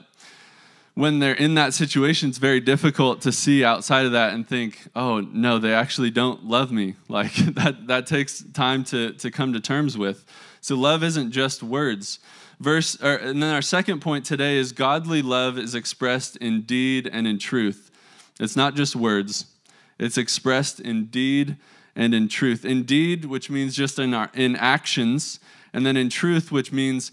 when 0.94 1.18
they're 1.18 1.34
in 1.34 1.56
that 1.56 1.74
situation, 1.74 2.30
it's 2.30 2.38
very 2.38 2.60
difficult 2.60 3.22
to 3.22 3.32
see 3.32 3.66
outside 3.66 4.06
of 4.06 4.12
that 4.12 4.36
and 4.36 4.48
think, 4.48 4.88
oh, 4.96 5.20
no, 5.20 5.58
they 5.58 5.74
actually 5.74 6.12
don't 6.12 6.46
love 6.46 6.72
me. 6.72 6.94
Like 7.10 7.34
that, 7.34 7.88
that 7.88 8.06
takes 8.06 8.44
time 8.54 8.84
to, 8.86 9.14
to 9.14 9.32
come 9.32 9.52
to 9.54 9.60
terms 9.60 9.98
with. 9.98 10.24
So 10.62 10.76
love 10.76 11.04
isn't 11.04 11.32
just 11.32 11.64
words. 11.64 12.20
Verse, 12.60 13.02
or, 13.02 13.16
and 13.16 13.42
then 13.42 13.52
our 13.56 13.64
second 13.64 14.02
point 14.02 14.26
today 14.26 14.58
is 14.58 14.74
godly 14.74 15.24
love 15.24 15.58
is 15.58 15.74
expressed 15.74 16.38
in 16.38 16.62
deed 16.62 17.10
and 17.12 17.26
in 17.26 17.40
truth. 17.40 17.90
It's 18.40 18.56
not 18.56 18.76
just 18.76 18.96
words, 18.96 19.48
it's 19.98 20.20
expressed 20.20 20.80
in 20.80 21.06
deed 21.06 21.58
and 21.98 22.14
in 22.14 22.30
truth. 22.30 22.64
In 22.64 22.84
deed, 22.84 23.26
which 23.26 23.50
means 23.50 23.76
just 23.76 24.00
in, 24.00 24.14
our, 24.14 24.30
in 24.34 24.56
actions, 24.56 25.42
and 25.74 25.86
then 25.86 25.98
in 25.98 26.10
truth, 26.10 26.52
which 26.52 26.72
means 26.72 27.12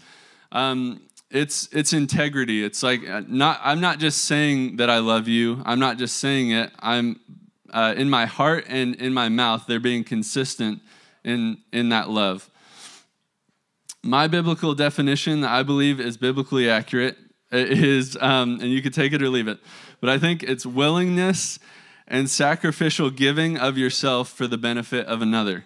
um, 0.53 1.01
it's 1.31 1.67
it's 1.73 1.91
integrity. 1.91 2.63
It's 2.63 2.81
like 2.81 3.05
uh, 3.05 3.23
not 3.27 3.59
I'm 3.61 3.81
not 3.81 3.99
just 3.99 4.23
saying 4.23 4.77
that 4.77 4.89
I 4.89 4.99
love 4.99 5.27
you. 5.27 5.61
I'm 5.65 5.79
not 5.79 5.97
just 5.97 6.17
saying 6.19 6.51
it. 6.51 6.71
I'm 6.79 7.19
uh, 7.73 7.95
in 7.97 8.09
my 8.09 8.25
heart 8.25 8.65
and 8.69 8.95
in 8.95 9.13
my 9.13 9.27
mouth. 9.27 9.65
They're 9.67 9.79
being 9.79 10.05
consistent 10.05 10.81
in 11.25 11.57
in 11.73 11.89
that 11.89 12.09
love. 12.09 12.49
My 14.03 14.27
biblical 14.27 14.75
definition, 14.75 15.43
I 15.43 15.63
believe, 15.63 15.99
is 15.99 16.15
biblically 16.15 16.69
accurate. 16.69 17.17
It 17.51 17.83
is, 17.83 18.17
um, 18.21 18.59
and 18.61 18.69
you 18.69 18.81
could 18.81 18.93
take 18.93 19.13
it 19.13 19.21
or 19.21 19.29
leave 19.29 19.47
it, 19.47 19.59
but 19.99 20.09
I 20.09 20.19
think 20.19 20.43
it's 20.43 20.65
willingness 20.65 21.57
and 22.07 22.29
sacrificial 22.29 23.09
giving 23.09 23.57
of 23.57 23.77
yourself 23.77 24.29
for 24.29 24.47
the 24.47 24.57
benefit 24.57 25.05
of 25.07 25.21
another. 25.21 25.65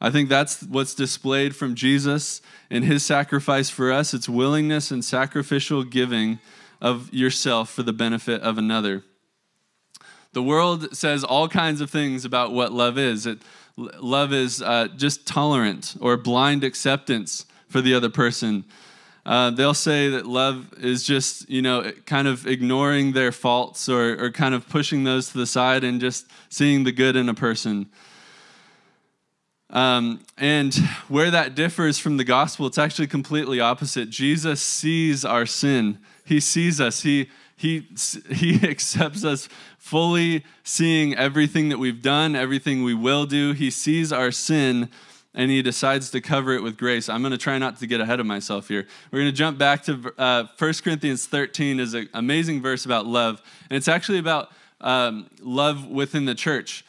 I 0.00 0.10
think 0.10 0.28
that's 0.28 0.62
what's 0.62 0.94
displayed 0.94 1.56
from 1.56 1.74
Jesus 1.74 2.40
in 2.70 2.84
his 2.84 3.04
sacrifice 3.04 3.68
for 3.70 3.90
us. 3.90 4.14
It's 4.14 4.28
willingness 4.28 4.90
and 4.90 5.04
sacrificial 5.04 5.82
giving 5.82 6.38
of 6.80 7.12
yourself 7.12 7.70
for 7.70 7.82
the 7.82 7.92
benefit 7.92 8.40
of 8.42 8.58
another. 8.58 9.02
The 10.32 10.42
world 10.42 10.96
says 10.96 11.24
all 11.24 11.48
kinds 11.48 11.80
of 11.80 11.90
things 11.90 12.24
about 12.24 12.52
what 12.52 12.72
love 12.72 12.96
is. 12.96 13.26
It, 13.26 13.38
love 13.76 14.32
is 14.32 14.62
uh, 14.62 14.88
just 14.96 15.26
tolerant 15.26 15.96
or 16.00 16.16
blind 16.16 16.62
acceptance 16.62 17.46
for 17.68 17.80
the 17.80 17.94
other 17.94 18.08
person. 18.08 18.64
Uh, 19.28 19.50
they'll 19.50 19.74
say 19.74 20.08
that 20.08 20.24
love 20.24 20.72
is 20.78 21.02
just, 21.02 21.50
you 21.50 21.60
know, 21.60 21.92
kind 22.06 22.26
of 22.26 22.46
ignoring 22.46 23.12
their 23.12 23.30
faults 23.30 23.86
or, 23.86 24.24
or 24.24 24.30
kind 24.30 24.54
of 24.54 24.66
pushing 24.70 25.04
those 25.04 25.30
to 25.30 25.36
the 25.36 25.46
side 25.46 25.84
and 25.84 26.00
just 26.00 26.26
seeing 26.48 26.84
the 26.84 26.92
good 26.92 27.14
in 27.14 27.28
a 27.28 27.34
person. 27.34 27.90
Um, 29.68 30.20
and 30.38 30.74
where 31.08 31.30
that 31.30 31.54
differs 31.54 31.98
from 31.98 32.16
the 32.16 32.24
gospel, 32.24 32.66
it's 32.66 32.78
actually 32.78 33.06
completely 33.06 33.60
opposite. 33.60 34.08
Jesus 34.08 34.62
sees 34.62 35.26
our 35.26 35.44
sin. 35.44 35.98
He 36.24 36.40
sees 36.40 36.80
us. 36.80 37.02
He 37.02 37.28
he 37.54 37.86
he 38.30 38.66
accepts 38.66 39.24
us 39.24 39.50
fully, 39.76 40.42
seeing 40.64 41.14
everything 41.14 41.68
that 41.68 41.78
we've 41.78 42.00
done, 42.00 42.34
everything 42.34 42.82
we 42.82 42.94
will 42.94 43.26
do. 43.26 43.52
He 43.52 43.70
sees 43.70 44.10
our 44.10 44.30
sin, 44.30 44.88
and 45.38 45.52
he 45.52 45.62
decides 45.62 46.10
to 46.10 46.20
cover 46.20 46.52
it 46.52 46.64
with 46.64 46.76
grace. 46.76 47.08
I'm 47.08 47.22
going 47.22 47.30
to 47.30 47.38
try 47.38 47.58
not 47.58 47.78
to 47.78 47.86
get 47.86 48.00
ahead 48.00 48.18
of 48.18 48.26
myself 48.26 48.66
here. 48.66 48.88
We're 49.12 49.20
going 49.20 49.30
to 49.30 49.36
jump 49.36 49.56
back 49.56 49.84
to 49.84 50.12
uh, 50.18 50.46
1 50.58 50.74
Corinthians 50.82 51.26
13 51.26 51.78
is 51.78 51.94
an 51.94 52.08
amazing 52.12 52.60
verse 52.60 52.84
about 52.84 53.06
love, 53.06 53.40
and 53.70 53.76
it's 53.76 53.86
actually 53.86 54.18
about 54.18 54.50
um, 54.80 55.30
love 55.40 55.86
within 55.86 56.24
the 56.24 56.34
church. 56.34 56.84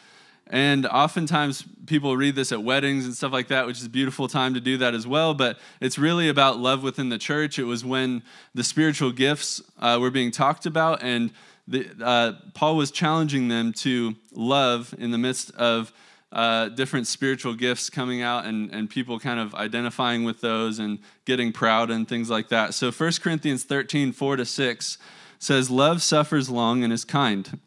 And 0.47 0.87
oftentimes 0.87 1.63
people 1.85 2.17
read 2.17 2.33
this 2.33 2.51
at 2.51 2.63
weddings 2.63 3.05
and 3.05 3.13
stuff 3.13 3.31
like 3.31 3.49
that, 3.49 3.67
which 3.67 3.77
is 3.77 3.85
a 3.85 3.89
beautiful 3.89 4.27
time 4.27 4.55
to 4.55 4.59
do 4.59 4.77
that 4.77 4.95
as 4.95 5.05
well. 5.05 5.35
But 5.35 5.59
it's 5.79 5.99
really 5.99 6.27
about 6.27 6.57
love 6.57 6.81
within 6.81 7.09
the 7.09 7.19
church. 7.19 7.59
It 7.59 7.65
was 7.65 7.85
when 7.85 8.23
the 8.55 8.63
spiritual 8.63 9.11
gifts 9.11 9.61
uh, 9.79 9.99
were 10.01 10.09
being 10.09 10.31
talked 10.31 10.65
about, 10.65 11.03
and 11.03 11.29
the, 11.67 11.87
uh, 12.03 12.33
Paul 12.55 12.77
was 12.77 12.89
challenging 12.89 13.47
them 13.47 13.73
to 13.73 14.15
love 14.33 14.95
in 14.97 15.11
the 15.11 15.19
midst 15.19 15.51
of 15.51 15.93
uh, 16.31 16.69
different 16.69 17.07
spiritual 17.07 17.53
gifts 17.53 17.89
coming 17.89 18.21
out 18.21 18.45
and, 18.45 18.71
and 18.71 18.89
people 18.89 19.19
kind 19.19 19.39
of 19.39 19.55
identifying 19.55 20.23
with 20.23 20.41
those 20.41 20.79
and 20.79 20.99
getting 21.25 21.51
proud 21.51 21.89
and 21.89 22.07
things 22.07 22.29
like 22.29 22.49
that. 22.49 22.73
So 22.73 22.91
1 22.91 23.11
Corinthians 23.21 23.63
13, 23.63 24.11
4 24.11 24.35
to 24.35 24.45
6 24.45 24.97
says, 25.39 25.69
Love 25.71 26.01
suffers 26.01 26.49
long 26.49 26.83
and 26.83 26.93
is 26.93 27.03
kind. 27.05 27.59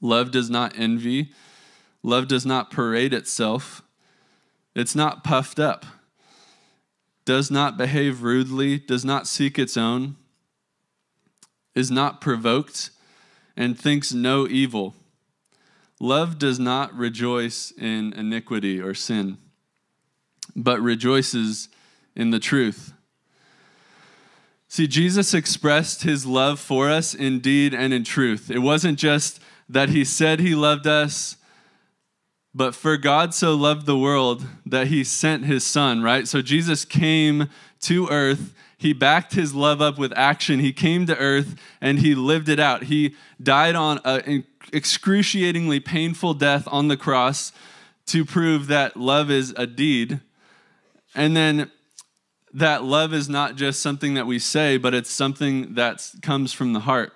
Love 0.00 0.30
does 0.30 0.50
not 0.50 0.74
envy 0.76 1.32
Love 2.06 2.28
does 2.28 2.46
not 2.46 2.70
parade 2.70 3.12
itself, 3.12 3.82
it's 4.76 4.94
not 4.94 5.24
puffed 5.24 5.58
up, 5.58 5.84
does 7.24 7.50
not 7.50 7.76
behave 7.76 8.22
rudely, 8.22 8.78
does 8.78 9.04
not 9.04 9.26
seek 9.26 9.58
its 9.58 9.76
own, 9.76 10.14
is 11.74 11.90
not 11.90 12.20
provoked, 12.20 12.90
and 13.56 13.76
thinks 13.76 14.12
no 14.12 14.46
evil. 14.46 14.94
Love 16.00 16.38
does 16.38 16.58
not 16.58 16.94
rejoice 16.94 17.72
in 17.76 18.12
iniquity 18.12 18.80
or 18.80 18.94
sin, 18.94 19.38
but 20.54 20.80
rejoices 20.80 21.68
in 22.14 22.30
the 22.30 22.38
truth. 22.38 22.92
See, 24.68 24.86
Jesus 24.86 25.32
expressed 25.32 26.02
his 26.02 26.26
love 26.26 26.58
for 26.60 26.90
us 26.90 27.14
in 27.14 27.40
deed 27.40 27.72
and 27.72 27.94
in 27.94 28.04
truth. 28.04 28.50
It 28.50 28.58
wasn't 28.58 28.98
just 28.98 29.40
that 29.68 29.88
he 29.88 30.04
said 30.04 30.40
he 30.40 30.54
loved 30.54 30.86
us 30.86 31.36
but 32.56 32.74
for 32.74 32.96
God 32.96 33.34
so 33.34 33.54
loved 33.54 33.84
the 33.84 33.98
world 33.98 34.46
that 34.64 34.86
he 34.86 35.04
sent 35.04 35.44
his 35.44 35.62
son, 35.62 36.02
right? 36.02 36.26
So 36.26 36.40
Jesus 36.40 36.86
came 36.86 37.50
to 37.80 38.08
earth. 38.08 38.54
He 38.78 38.92
backed 38.92 39.34
his 39.34 39.54
love 39.54 39.80
up 39.80 39.98
with 39.98 40.12
action. 40.16 40.60
He 40.60 40.72
came 40.72 41.06
to 41.06 41.16
earth 41.16 41.56
and 41.80 41.98
he 41.98 42.14
lived 42.14 42.48
it 42.48 42.60
out. 42.60 42.84
He 42.84 43.14
died 43.42 43.74
on 43.74 44.00
an 44.04 44.44
excruciatingly 44.72 45.80
painful 45.80 46.34
death 46.34 46.68
on 46.70 46.88
the 46.88 46.96
cross 46.96 47.52
to 48.06 48.24
prove 48.24 48.66
that 48.66 48.96
love 48.96 49.30
is 49.30 49.54
a 49.56 49.66
deed. 49.66 50.20
And 51.14 51.36
then 51.36 51.70
that 52.52 52.84
love 52.84 53.14
is 53.14 53.28
not 53.28 53.56
just 53.56 53.80
something 53.80 54.14
that 54.14 54.26
we 54.26 54.38
say, 54.38 54.76
but 54.76 54.94
it's 54.94 55.10
something 55.10 55.74
that 55.74 56.10
comes 56.22 56.52
from 56.52 56.72
the 56.72 56.80
heart. 56.80 57.12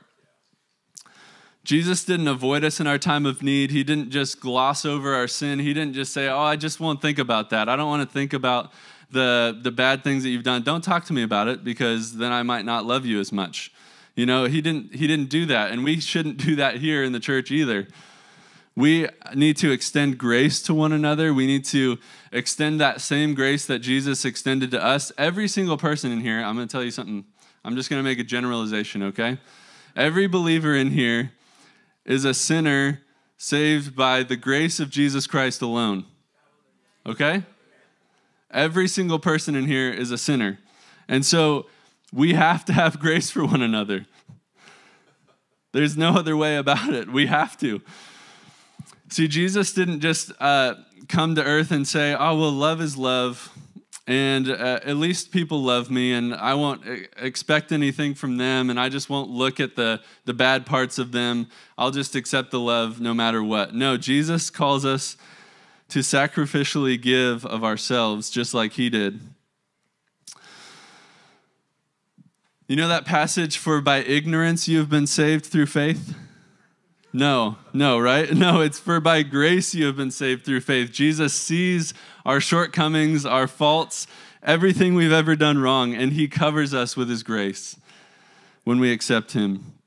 Jesus 1.63 2.05
didn't 2.05 2.29
avoid 2.29 2.65
us 2.65 2.81
in 2.81 2.87
our 2.87 2.99
time 2.99 3.27
of 3.27 3.43
need. 3.43 3.71
He 3.71 3.85
didn't 3.85 4.11
just 4.11 4.41
gloss 4.41 4.85
over 4.85 5.15
our 5.15 5.29
sin. 5.29 5.59
He 5.59 5.75
didn't 5.75 5.93
just 5.93 6.13
say, 6.13 6.29
Oh, 6.29 6.41
I 6.41 6.57
just 6.57 6.81
won't 6.81 7.03
think 7.03 7.19
about 7.19 7.51
that. 7.51 7.69
I 7.69 7.77
don't 7.77 7.89
want 7.89 8.09
to 8.09 8.13
think 8.13 8.33
about 8.33 8.73
the, 9.13 9.59
the 9.61 9.71
bad 9.71 10.05
things 10.05 10.23
that 10.23 10.31
you've 10.31 10.45
done. 10.45 10.63
Don't 10.63 10.83
talk 10.83 11.05
to 11.07 11.13
me 11.13 11.23
about 11.23 11.49
it 11.49 11.65
because 11.65 12.17
then 12.17 12.33
I 12.33 12.43
might 12.43 12.65
not 12.65 12.85
love 12.85 13.05
you 13.07 13.21
as 13.21 13.33
much. 13.33 13.73
You 14.15 14.27
know, 14.27 14.45
he 14.45 14.61
didn't, 14.61 14.95
he 14.95 15.07
didn't 15.07 15.29
do 15.31 15.47
that. 15.47 15.71
And 15.71 15.85
we 15.85 16.01
shouldn't 16.01 16.39
do 16.39 16.57
that 16.57 16.77
here 16.77 17.03
in 17.03 17.13
the 17.13 17.21
church 17.21 17.51
either. 17.51 17.89
We 18.77 19.09
need 19.35 19.57
to 19.59 19.73
extend 19.73 20.17
grace 20.17 20.63
to 20.63 20.75
one 20.75 20.93
another. 20.93 21.35
We 21.35 21.47
need 21.47 21.65
to 21.67 21.99
extend 22.33 22.81
that 22.81 23.01
same 23.01 23.35
grace 23.35 23.67
that 23.67 23.81
Jesus 23.81 24.25
extended 24.25 24.71
to 24.71 24.83
us. 24.83 25.13
Every 25.19 25.49
single 25.49 25.77
person 25.77 26.13
in 26.13 26.21
here, 26.21 26.41
I'm 26.41 26.55
going 26.55 26.69
to 26.69 26.73
tell 26.73 26.85
you 26.85 26.91
something. 26.91 27.25
I'm 27.65 27.77
just 27.77 27.91
going 27.91 27.99
to 27.99 28.09
make 28.09 28.19
a 28.19 28.25
generalization, 28.25 29.03
okay? 29.03 29.39
Every 29.97 30.27
believer 30.29 30.75
in 30.75 30.93
here 30.93 31.33
is 32.05 32.25
a 32.25 32.33
sinner 32.33 33.03
saved 33.37 33.97
by 33.97 34.23
the 34.23 34.37
grace 34.37 34.81
of 34.81 34.89
Jesus 34.89 35.27
Christ 35.27 35.63
alone. 35.63 36.05
Okay? 37.05 37.43
Every 38.51 38.89
single 38.89 39.19
person 39.19 39.55
in 39.55 39.67
here 39.67 39.91
is 39.91 40.11
a 40.11 40.19
sinner. 40.19 40.59
And 41.09 41.25
so 41.25 41.67
we 42.13 42.35
have 42.35 42.65
to 42.67 42.73
have 42.73 42.99
grace 42.99 43.31
for 43.31 43.45
one 43.45 43.63
another. 43.63 44.07
There's 45.73 45.97
no 45.97 46.11
other 46.11 46.37
way 46.37 46.57
about 46.57 46.93
it. 46.93 47.11
We 47.11 47.27
have 47.27 47.57
to. 47.59 47.81
See, 49.09 49.29
Jesus 49.29 49.73
didn't 49.73 50.01
just 50.01 50.33
uh, 50.41 50.75
come 51.09 51.35
to 51.37 51.45
earth 51.45 51.71
and 51.71 51.87
say, 51.87 52.15
oh, 52.15 52.39
well, 52.39 52.53
love 52.53 52.81
is 52.81 52.97
love 52.97 53.53
and 54.11 54.51
uh, 54.51 54.81
at 54.85 54.97
least 54.97 55.31
people 55.31 55.63
love 55.63 55.89
me 55.89 56.13
and 56.13 56.35
i 56.35 56.53
won't 56.53 56.83
expect 57.17 57.71
anything 57.71 58.13
from 58.13 58.39
them 58.39 58.69
and 58.69 58.81
i 58.81 58.89
just 58.89 59.09
won't 59.09 59.31
look 59.31 59.61
at 59.61 59.77
the, 59.77 60.01
the 60.25 60.35
bad 60.35 60.67
parts 60.67 60.99
of 60.99 61.13
them 61.13 61.47
i'll 61.79 61.93
just 61.93 62.17
accept 62.17 62.51
the 62.51 62.59
love 62.59 63.01
no 63.01 63.15
matter 63.15 63.43
what 63.43 63.73
no 63.73 63.97
jesus 63.97 64.51
calls 64.51 64.85
us 64.85 65.17
to 65.91 66.01
sacrificially 66.01 67.01
give 67.01 67.45
of 67.47 67.63
ourselves 67.63 68.31
just 68.31 68.55
like 68.55 68.73
he 68.73 68.89
did 68.89 69.21
you 72.69 72.77
know 72.77 72.89
that 72.89 73.05
passage 73.05 73.59
for 73.59 73.81
by 73.81 73.99
ignorance 73.99 74.69
you 74.69 74.79
have 74.79 74.89
been 74.89 75.07
saved 75.07 75.45
through 75.45 75.67
faith 75.67 76.15
no, 77.13 77.57
no, 77.73 77.99
right? 77.99 78.33
No, 78.41 78.61
it's 78.61 78.79
for 78.79 79.01
by 79.01 79.23
grace 79.23 79.75
you 79.75 79.87
have 79.87 79.97
been 79.97 80.11
saved 80.11 80.45
through 80.45 80.61
faith. 80.61 80.93
Jesus 80.93 81.35
sees 81.35 81.93
our 82.25 82.41
shortcomings, 82.41 83.27
our 83.27 83.47
faults, 83.47 84.07
everything 84.43 84.95
we've 84.95 85.13
ever 85.13 85.37
done 85.37 85.59
wrong, 85.59 85.95
and 85.95 86.13
he 86.13 86.29
covers 86.29 86.73
us 86.73 86.97
with 86.97 87.09
his 87.09 87.23
grace 87.23 87.77
when 88.65 88.79
we 88.79 88.93
accept 88.93 89.33
him. 89.33 89.80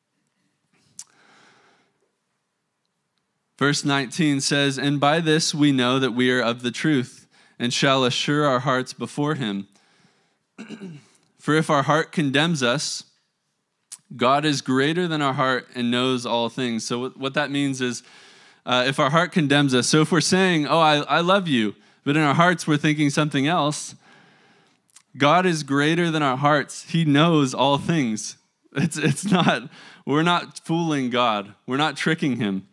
Verse 3.58 3.86
19 3.86 4.42
says, 4.42 4.78
And 4.78 5.00
by 5.00 5.20
this 5.20 5.54
we 5.54 5.72
know 5.72 6.00
that 6.00 6.12
we 6.12 6.32
are 6.32 6.42
of 6.42 6.62
the 6.63 6.72
truth, 6.72 7.28
and 7.60 7.74
shall 7.74 8.04
assure 8.04 8.46
our 8.46 8.60
hearts 8.60 8.94
before 8.94 9.36
him. 9.36 9.68
For 11.39 11.56
if 11.56 11.70
our 11.70 11.84
heart 11.84 12.13
condemns 12.13 12.63
us, 12.63 13.04
God 14.16 14.46
is 14.46 14.62
greater 14.62 15.08
than 15.08 15.22
our 15.22 15.34
heart 15.34 15.68
and 15.76 15.92
knows 15.92 16.26
all 16.26 16.48
things. 16.48 16.86
So, 16.86 17.10
what 17.10 17.34
that 17.34 17.52
means 17.52 17.82
is 17.82 18.04
uh, 18.66 18.86
if 18.88 19.00
our 19.00 19.10
heart 19.10 19.32
condemns 19.32 19.74
us, 19.74 19.88
so 19.88 20.02
if 20.02 20.12
we're 20.12 20.22
saying, 20.22 20.68
Oh, 20.68 20.80
I, 20.80 20.98
I 21.00 21.20
love 21.20 21.48
you, 21.48 21.76
but 22.06 22.16
in 22.16 22.24
our 22.24 22.34
hearts 22.34 22.66
we're 22.66 22.78
thinking 22.78 23.10
something 23.10 23.48
else, 23.48 23.96
God 25.18 25.46
is 25.46 25.63
greater 25.63 26.10
than 26.10 26.24
our 26.24 26.38
hearts. 26.38 26.89
He 26.89 27.06
knows 27.06 27.54
all 27.54 27.78
things. 27.78 28.38
It's, 28.76 28.98
it's 28.98 29.26
not, 29.26 29.70
we're 30.06 30.24
not 30.24 30.60
fooling 30.66 31.10
God, 31.10 31.54
we're 31.68 31.78
not 31.78 31.96
tricking 31.96 32.38
him. 32.38 32.68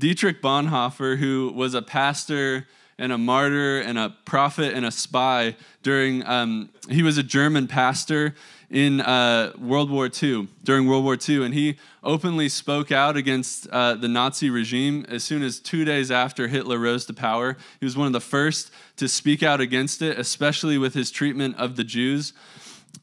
Dietrich 0.00 0.40
Bonhoeffer, 0.40 1.18
who 1.18 1.52
was 1.54 1.74
a 1.74 1.82
pastor 1.82 2.66
and 2.98 3.12
a 3.12 3.18
martyr 3.18 3.80
and 3.80 3.98
a 3.98 4.16
prophet 4.24 4.72
and 4.72 4.86
a 4.86 4.90
spy 4.90 5.54
during, 5.82 6.26
um, 6.26 6.70
he 6.88 7.02
was 7.02 7.18
a 7.18 7.22
German 7.22 7.68
pastor 7.68 8.34
in 8.70 9.02
uh, 9.02 9.52
World 9.58 9.90
War 9.90 10.08
II, 10.10 10.48
during 10.64 10.86
World 10.86 11.04
War 11.04 11.18
II, 11.28 11.44
and 11.44 11.52
he 11.52 11.76
openly 12.02 12.48
spoke 12.48 12.90
out 12.90 13.18
against 13.18 13.68
uh, 13.68 13.94
the 13.94 14.08
Nazi 14.08 14.48
regime 14.48 15.04
as 15.10 15.22
soon 15.22 15.42
as 15.42 15.60
two 15.60 15.84
days 15.84 16.10
after 16.10 16.48
Hitler 16.48 16.78
rose 16.78 17.04
to 17.06 17.12
power. 17.12 17.58
He 17.78 17.84
was 17.84 17.94
one 17.94 18.06
of 18.06 18.14
the 18.14 18.20
first 18.20 18.70
to 18.96 19.06
speak 19.06 19.42
out 19.42 19.60
against 19.60 20.00
it, 20.00 20.18
especially 20.18 20.78
with 20.78 20.94
his 20.94 21.10
treatment 21.10 21.56
of 21.58 21.76
the 21.76 21.84
Jews. 21.84 22.32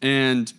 And 0.02 0.52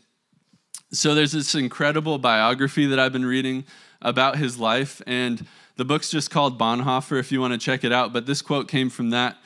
so 0.92 1.16
there's 1.16 1.32
this 1.32 1.56
incredible 1.56 2.18
biography 2.18 2.86
that 2.86 3.00
I've 3.00 3.12
been 3.12 3.26
reading 3.26 3.64
about 4.00 4.36
his 4.36 4.58
life, 4.60 5.02
and 5.04 5.44
the 5.78 5.84
book's 5.84 6.10
just 6.10 6.32
called 6.32 6.58
Bonhoeffer 6.58 7.20
if 7.20 7.30
you 7.30 7.40
want 7.40 7.52
to 7.52 7.58
check 7.58 7.84
it 7.84 7.92
out, 7.92 8.12
but 8.12 8.26
this 8.26 8.42
quote 8.42 8.66
came 8.66 8.90
from 8.90 9.10
that. 9.10 9.36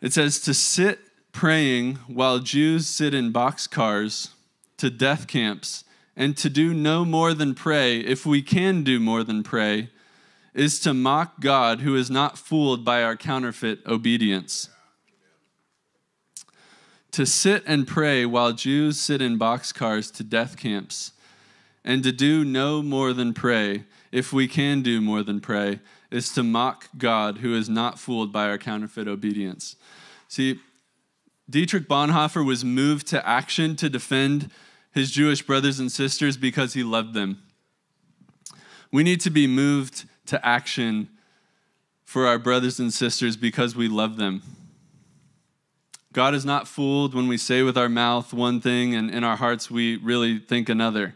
It 0.00 0.12
says, 0.12 0.38
To 0.40 0.54
sit 0.54 1.00
praying 1.32 1.96
while 2.06 2.38
Jews 2.38 2.86
sit 2.86 3.12
in 3.12 3.32
boxcars 3.32 4.30
to 4.76 4.88
death 4.88 5.26
camps 5.26 5.82
and 6.16 6.36
to 6.36 6.48
do 6.48 6.72
no 6.72 7.04
more 7.04 7.34
than 7.34 7.56
pray, 7.56 7.98
if 7.98 8.24
we 8.24 8.40
can 8.40 8.84
do 8.84 9.00
more 9.00 9.24
than 9.24 9.42
pray, 9.42 9.90
is 10.54 10.78
to 10.80 10.94
mock 10.94 11.40
God 11.40 11.80
who 11.80 11.96
is 11.96 12.08
not 12.08 12.38
fooled 12.38 12.84
by 12.84 13.02
our 13.02 13.16
counterfeit 13.16 13.80
obedience. 13.84 14.68
To 17.10 17.26
sit 17.26 17.64
and 17.66 17.88
pray 17.88 18.24
while 18.24 18.52
Jews 18.52 19.00
sit 19.00 19.20
in 19.20 19.40
boxcars 19.40 20.14
to 20.14 20.22
death 20.22 20.56
camps 20.56 21.10
and 21.84 22.02
to 22.02 22.12
do 22.12 22.44
no 22.44 22.82
more 22.82 23.12
than 23.12 23.34
pray, 23.34 23.84
if 24.10 24.32
we 24.32 24.46
can 24.46 24.82
do 24.82 25.00
more 25.00 25.22
than 25.22 25.40
pray, 25.40 25.80
is 26.10 26.32
to 26.34 26.42
mock 26.42 26.88
God 26.96 27.38
who 27.38 27.54
is 27.54 27.68
not 27.68 27.98
fooled 27.98 28.32
by 28.32 28.48
our 28.48 28.58
counterfeit 28.58 29.08
obedience. 29.08 29.76
See, 30.28 30.60
Dietrich 31.48 31.88
Bonhoeffer 31.88 32.44
was 32.44 32.64
moved 32.64 33.06
to 33.08 33.26
action 33.26 33.76
to 33.76 33.88
defend 33.88 34.50
his 34.92 35.10
Jewish 35.10 35.42
brothers 35.42 35.80
and 35.80 35.90
sisters 35.90 36.36
because 36.36 36.74
he 36.74 36.82
loved 36.82 37.14
them. 37.14 37.42
We 38.92 39.02
need 39.02 39.20
to 39.22 39.30
be 39.30 39.46
moved 39.46 40.04
to 40.26 40.46
action 40.46 41.08
for 42.04 42.26
our 42.26 42.38
brothers 42.38 42.78
and 42.78 42.92
sisters 42.92 43.36
because 43.36 43.74
we 43.74 43.88
love 43.88 44.16
them. 44.16 44.42
God 46.12 46.34
is 46.34 46.44
not 46.44 46.68
fooled 46.68 47.14
when 47.14 47.26
we 47.26 47.38
say 47.38 47.62
with 47.62 47.78
our 47.78 47.88
mouth 47.88 48.34
one 48.34 48.60
thing 48.60 48.94
and 48.94 49.10
in 49.10 49.24
our 49.24 49.36
hearts 49.36 49.70
we 49.70 49.96
really 49.96 50.38
think 50.38 50.68
another. 50.68 51.14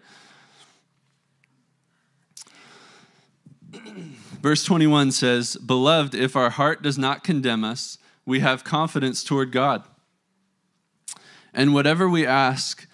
Verse 4.47 4.63
21 4.63 5.11
says, 5.11 5.57
Beloved, 5.57 6.15
if 6.15 6.37
our 6.37 6.51
heart 6.51 6.81
does 6.81 6.97
not 6.97 7.25
condemn 7.25 7.65
us, 7.65 7.99
we 8.25 8.39
have 8.39 8.63
confidence 8.63 9.25
toward 9.25 9.51
God. 9.51 9.83
And 11.53 11.75
whatever 11.75 12.09
we 12.09 12.25
ask, 12.25 12.87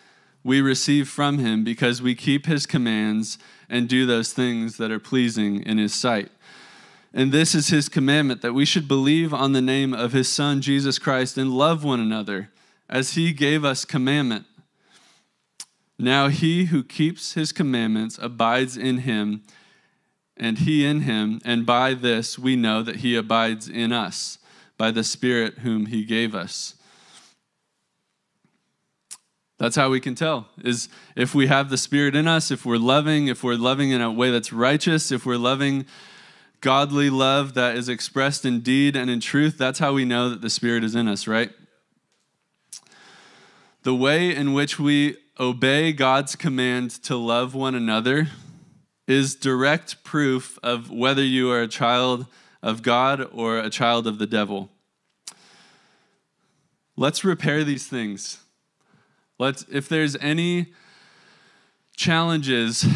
we 0.43 0.63
receive 0.63 1.11
from 1.11 1.37
him 1.37 1.63
because 1.63 2.01
we 2.01 2.15
keep 2.15 2.47
his 2.47 2.65
commands 2.65 3.37
and 3.69 3.87
do 3.87 4.07
those 4.07 4.33
things 4.33 4.79
that 4.79 4.91
are 4.91 4.99
pleasing 4.99 5.63
in 5.63 5.77
his 5.77 5.93
sight. 5.93 6.31
And 7.13 7.33
this 7.33 7.55
is 7.55 7.69
his 7.69 7.91
commandment 7.91 8.41
that 8.41 8.55
we 8.55 8.65
should 8.65 8.89
believe 8.89 9.35
on 9.35 9.53
the 9.53 9.61
name 9.61 9.93
of 9.93 10.13
his 10.13 10.33
Son, 10.33 10.63
Jesus 10.63 10.99
Christ, 10.99 11.37
and 11.37 11.53
love 11.53 11.85
one 11.85 12.01
another 12.01 12.49
as 12.89 13.13
he 13.13 13.35
gave 13.35 13.63
us 13.63 13.85
commandment. 13.85 14.47
Now 15.99 16.29
he 16.29 16.65
who 16.65 16.83
keeps 16.83 17.35
his 17.35 17.53
commandments 17.53 18.19
abides 18.23 18.79
in 18.79 19.01
him, 19.01 19.43
and 20.43 20.59
he 20.59 20.85
in 20.85 21.03
him, 21.03 21.41
and 21.45 21.65
by 21.65 21.95
this 21.95 22.37
we 22.37 22.57
know 22.57 22.83
that 22.83 22.97
he 22.97 23.15
abides 23.15 23.69
in 23.69 23.93
us, 23.93 24.39
by 24.77 24.91
the 24.91 25.05
Spirit 25.05 25.61
whom 25.61 25.87
he 25.87 26.05
gave 26.05 26.35
us. 26.35 26.75
That's 29.57 29.77
how 29.77 29.91
we 29.91 30.01
can 30.01 30.17
tell 30.17 30.49
is 30.65 30.89
if 31.15 31.37
we 31.37 31.47
have 31.47 31.71
the 31.71 31.79
spirit 31.79 32.17
in 32.17 32.27
us, 32.27 32.51
if 32.51 32.67
we're 32.67 32.79
loving, 32.79 33.29
if 33.29 33.45
we're 33.45 33.55
loving 33.55 33.93
in 33.93 34.01
a 34.01 34.11
way 34.11 34.33
that's 34.33 34.53
righteous, 34.53 35.13
if 35.13 35.25
we're 35.25 35.37
loving 35.37 35.87
godly 36.61 37.11
love 37.11 37.55
that 37.55 37.77
is 37.77 37.89
expressed 37.89 38.45
in 38.45 38.59
deed 38.59 38.97
and 38.97 39.09
in 39.09 39.21
truth, 39.21 39.57
that's 39.57 39.79
how 39.79 39.93
we 39.93 40.05
know 40.05 40.29
that 40.31 40.41
the 40.41 40.51
spirit 40.51 40.83
is 40.83 40.97
in 40.97 41.07
us, 41.07 41.29
right? 41.29 41.53
The 43.85 43.95
way 43.95 44.35
in 44.35 44.53
which 44.53 44.81
we 44.81 45.17
obey 45.39 45.93
God's 45.93 46.35
command 46.35 46.91
to 47.05 47.15
love 47.15 47.55
one 47.55 47.77
another 47.77 48.31
is 49.07 49.35
direct 49.35 50.05
proof 50.05 50.59
of 50.63 50.91
whether 50.91 51.25
you 51.25 51.51
are 51.51 51.63
a 51.63 51.69
child 51.69 52.27
of 52.63 52.83
God 52.83 53.29
or 53.33 53.59
a 53.59 53.71
child 53.71 54.07
of 54.07 54.19
the 54.19 54.27
devil. 54.27 54.71
Let's 56.97 57.25
repair 57.25 57.65
these 57.65 57.87
things. 57.87 58.39
Let's, 59.39 59.65
if 59.73 59.89
there's 59.89 60.15
any 60.17 60.73
challenges 61.97 62.87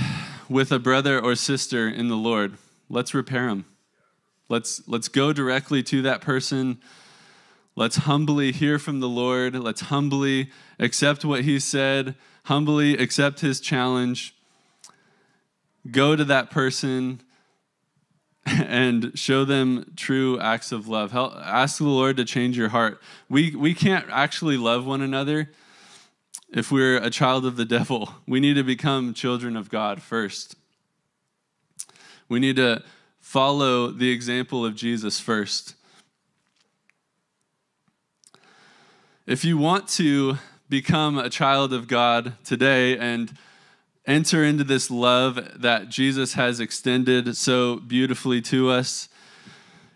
with 0.49 0.71
a 0.71 0.79
brother 0.79 1.19
or 1.19 1.35
sister 1.35 1.89
in 1.89 2.09
the 2.09 2.17
Lord, 2.17 2.57
let's 2.89 3.15
repair 3.15 3.49
them. 3.49 3.65
Let's, 4.49 4.87
let's 4.87 5.09
go 5.09 5.33
directly 5.33 5.83
to 5.85 6.03
that 6.03 6.21
person. 6.21 6.79
Let's 7.75 7.97
humbly 7.97 8.53
hear 8.53 8.79
from 8.79 9.01
the 9.01 9.09
Lord. 9.09 9.57
Let's 9.57 9.83
humbly 9.83 10.51
accept 10.79 11.25
what 11.25 11.43
He 11.43 11.59
said, 11.59 12.15
humbly 12.45 12.97
accept 12.97 13.41
His 13.41 13.59
challenge. 13.59 14.36
Go 15.91 16.17
to 16.17 16.25
that 16.25 16.51
person 16.51 17.21
and 18.47 19.13
show 19.19 19.45
them 19.45 19.93
true 19.97 20.39
acts 20.41 20.73
of 20.73 20.89
love. 20.89 21.13
Help, 21.13 21.35
ask 21.37 21.79
the 21.79 21.85
Lord 21.85 22.17
to 22.17 22.25
change 22.25 22.57
your 22.57 22.69
heart. 22.69 23.01
We, 23.29 23.55
we 23.55 23.75
can't 23.75 24.07
actually 24.11 24.57
love 24.57 24.87
one 24.87 25.03
another 25.03 25.51
if 26.51 26.71
we're 26.71 26.97
a 26.97 27.11
child 27.11 27.45
of 27.45 27.57
the 27.57 27.65
devil, 27.65 28.15
we 28.27 28.41
need 28.41 28.55
to 28.55 28.63
become 28.63 29.15
children 29.15 29.57
of 29.57 29.69
God 29.69 30.01
first. 30.01 30.55
We 32.29 32.39
need 32.39 32.57
to 32.57 32.83
follow 33.21 33.89
the 33.91 34.11
example 34.11 34.65
of 34.65 34.75
Jesus 34.75 35.19
first. 35.19 35.75
If 39.27 39.45
you 39.45 39.59
want 39.59 39.89
to 39.91 40.39
become 40.69 41.19
a 41.19 41.29
child 41.29 41.73
of 41.73 41.89
God 41.89 42.35
today 42.45 42.97
and 42.97 43.37
enter 44.07 44.45
into 44.45 44.65
this 44.65 44.91
love 44.91 45.61
that 45.61 45.89
Jesus 45.89 46.35
has 46.35 46.61
extended 46.61 47.37
so 47.37 47.77
beautifully 47.77 48.41
to 48.43 48.71
us, 48.71 49.09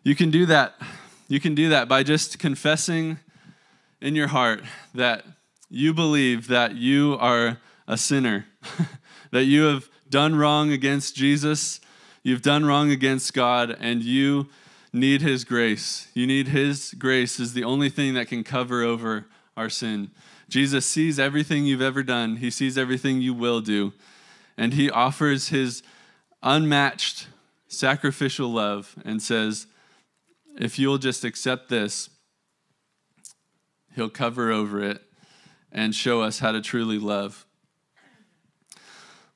you 0.03 0.14
can 0.14 0.31
do 0.31 0.46
that. 0.46 0.75
You 1.29 1.40
can 1.40 1.55
do 1.55 1.68
that 1.68 1.88
by 1.88 2.03
just 2.03 2.38
confessing 2.38 3.18
in 4.01 4.16
your 4.16 4.29
heart 4.29 4.64
that 4.94 5.25
you 5.68 5.94
believe 5.94 6.49
that 6.49 6.75
you 6.75 7.16
are 7.20 7.59
a 7.87 7.96
sinner, 7.96 8.46
that 9.31 9.44
you 9.44 9.62
have 9.62 9.88
done 10.09 10.35
wrong 10.35 10.73
against 10.73 11.14
Jesus, 11.14 11.81
you've 12.25 12.42
done 12.42 12.64
wrong 12.64 12.90
against 12.90 13.33
God, 13.33 13.77
and 13.79 14.03
you 14.03 14.49
need 14.92 15.23
His 15.23 15.44
grace. 15.44 16.09
You 16.14 16.27
need 16.27 16.49
His 16.49 16.94
grace 16.99 17.38
is 17.38 17.53
the 17.53 17.62
only 17.64 17.90
thing 17.90 18.14
that 18.14 18.27
can 18.27 18.42
cover 18.42 18.83
over 18.83 19.27
our 19.57 19.70
sin. 19.70 20.11
Jesus 20.50 20.84
sees 20.84 21.18
everything 21.18 21.64
you've 21.64 21.80
ever 21.80 22.02
done, 22.02 22.36
He 22.36 22.50
sees 22.50 22.76
everything 22.76 23.22
you 23.22 23.32
will 23.32 23.60
do, 23.60 23.92
and 24.58 24.74
He 24.74 24.90
offers 24.90 25.48
His 25.48 25.82
unmatched 26.42 27.28
sacrificial 27.68 28.48
love 28.48 28.96
and 29.04 29.22
says, 29.22 29.66
if 30.58 30.78
you'll 30.78 30.98
just 30.98 31.24
accept 31.24 31.68
this, 31.68 32.10
He'll 33.94 34.10
cover 34.10 34.50
over 34.50 34.82
it 34.82 35.00
and 35.72 35.94
show 35.94 36.20
us 36.20 36.40
how 36.40 36.50
to 36.52 36.60
truly 36.60 36.98
love. 36.98 37.46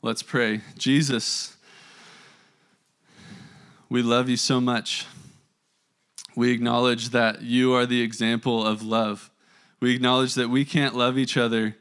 Let's 0.03 0.23
pray. 0.23 0.63
Jesus, 0.77 1.57
we 3.89 4.03
love 4.03 4.29
you 4.29 4.37
so 4.37 4.61
much. 4.61 5.07
We 6.37 6.51
acknowledge 6.51 7.11
that 7.11 7.43
you 7.43 7.73
are 7.73 7.87
the 7.87 8.03
example 8.03 8.67
of 8.67 8.83
love. 8.83 9.31
We 9.85 9.95
acknowledge 9.95 10.33
that 10.37 10.49
we 10.49 10.65
can't 10.65 10.95
love 10.95 11.19
each 11.19 11.37
other 11.37 11.77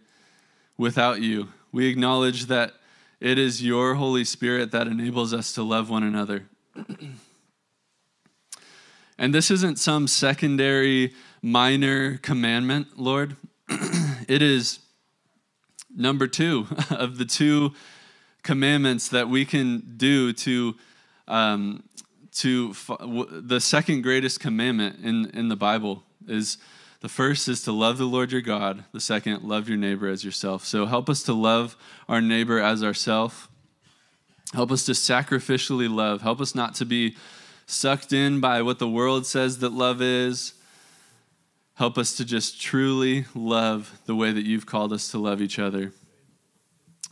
without 0.77 1.21
you. 1.21 1.47
We 1.71 1.87
acknowledge 1.87 2.47
that 2.47 2.73
it 3.21 3.39
is 3.39 3.63
your 3.63 3.93
Holy 3.95 4.25
Spirit 4.25 4.71
that 4.71 4.87
enables 4.87 5.33
us 5.33 5.53
to 5.53 5.63
love 5.63 5.89
one 5.89 6.03
another. 6.03 6.43
and 9.17 9.33
this 9.33 9.49
isn't 9.49 9.79
some 9.79 10.09
secondary, 10.09 11.13
minor 11.41 12.17
commandment, 12.17 12.99
Lord. 12.99 13.37
it 13.69 14.41
is 14.41 14.79
number 15.95 16.27
two 16.27 16.67
of 16.89 17.17
the 17.17 17.25
two 17.25 17.71
commandments 18.43 19.07
that 19.07 19.29
we 19.29 19.45
can 19.45 19.93
do 19.95 20.33
to 20.33 20.75
um, 21.29 21.83
to 22.33 22.75
the 23.31 23.61
second 23.61 24.01
greatest 24.01 24.41
commandment 24.41 24.97
in 25.01 25.29
in 25.29 25.47
the 25.47 25.55
Bible 25.55 26.03
is 26.27 26.57
the 27.03 27.09
first 27.09 27.47
is 27.47 27.61
to 27.65 27.71
love 27.71 27.99
the 27.99 28.05
Lord 28.05 28.31
your 28.31 28.41
God. 28.41 28.83
The 28.91 28.99
second, 28.99 29.43
love 29.43 29.69
your 29.69 29.77
neighbor 29.77 30.07
as 30.07 30.25
yourself. 30.25 30.65
So 30.65 30.87
help 30.87 31.07
us 31.07 31.21
to 31.23 31.33
love 31.33 31.77
our 32.09 32.21
neighbor 32.21 32.59
as 32.59 32.83
ourself. 32.83 33.47
Help 34.55 34.71
us 34.71 34.85
to 34.85 34.93
sacrificially 34.93 35.93
love. 35.93 36.23
Help 36.23 36.41
us 36.41 36.55
not 36.55 36.73
to 36.75 36.85
be 36.85 37.15
sucked 37.67 38.11
in 38.11 38.39
by 38.39 38.63
what 38.63 38.79
the 38.79 38.89
world 38.89 39.27
says 39.27 39.59
that 39.59 39.71
love 39.71 40.01
is 40.01 40.53
Help 41.75 41.97
us 41.97 42.15
to 42.17 42.25
just 42.25 42.61
truly 42.61 43.25
love 43.33 43.99
the 44.05 44.15
way 44.15 44.31
that 44.31 44.45
you've 44.45 44.65
called 44.65 44.93
us 44.93 45.09
to 45.09 45.17
love 45.17 45.41
each 45.41 45.57
other. 45.57 45.91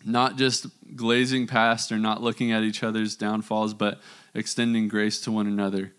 Not 0.05 0.37
just 0.37 0.67
glazing 0.95 1.47
past 1.47 1.91
or 1.91 1.97
not 1.97 2.21
looking 2.21 2.51
at 2.51 2.63
each 2.63 2.83
other's 2.83 3.15
downfalls, 3.15 3.73
but 3.73 3.99
extending 4.35 4.87
grace 4.87 5.19
to 5.21 5.31
one 5.31 5.47
another. 5.47 5.93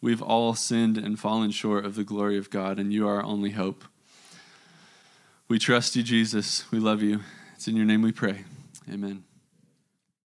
We've 0.00 0.22
all 0.22 0.54
sinned 0.54 0.96
and 0.96 1.18
fallen 1.18 1.50
short 1.50 1.84
of 1.84 1.94
the 1.94 2.04
glory 2.04 2.38
of 2.38 2.50
God, 2.50 2.78
and 2.78 2.92
you 2.92 3.08
are 3.08 3.16
our 3.16 3.24
only 3.24 3.50
hope. 3.50 3.84
We 5.48 5.58
trust 5.58 5.96
you, 5.96 6.02
Jesus. 6.02 6.70
We 6.70 6.78
love 6.78 7.02
you. 7.02 7.20
It's 7.54 7.66
in 7.66 7.76
your 7.76 7.86
name 7.86 8.02
we 8.02 8.12
pray. 8.12 8.44
Amen. 8.92 9.27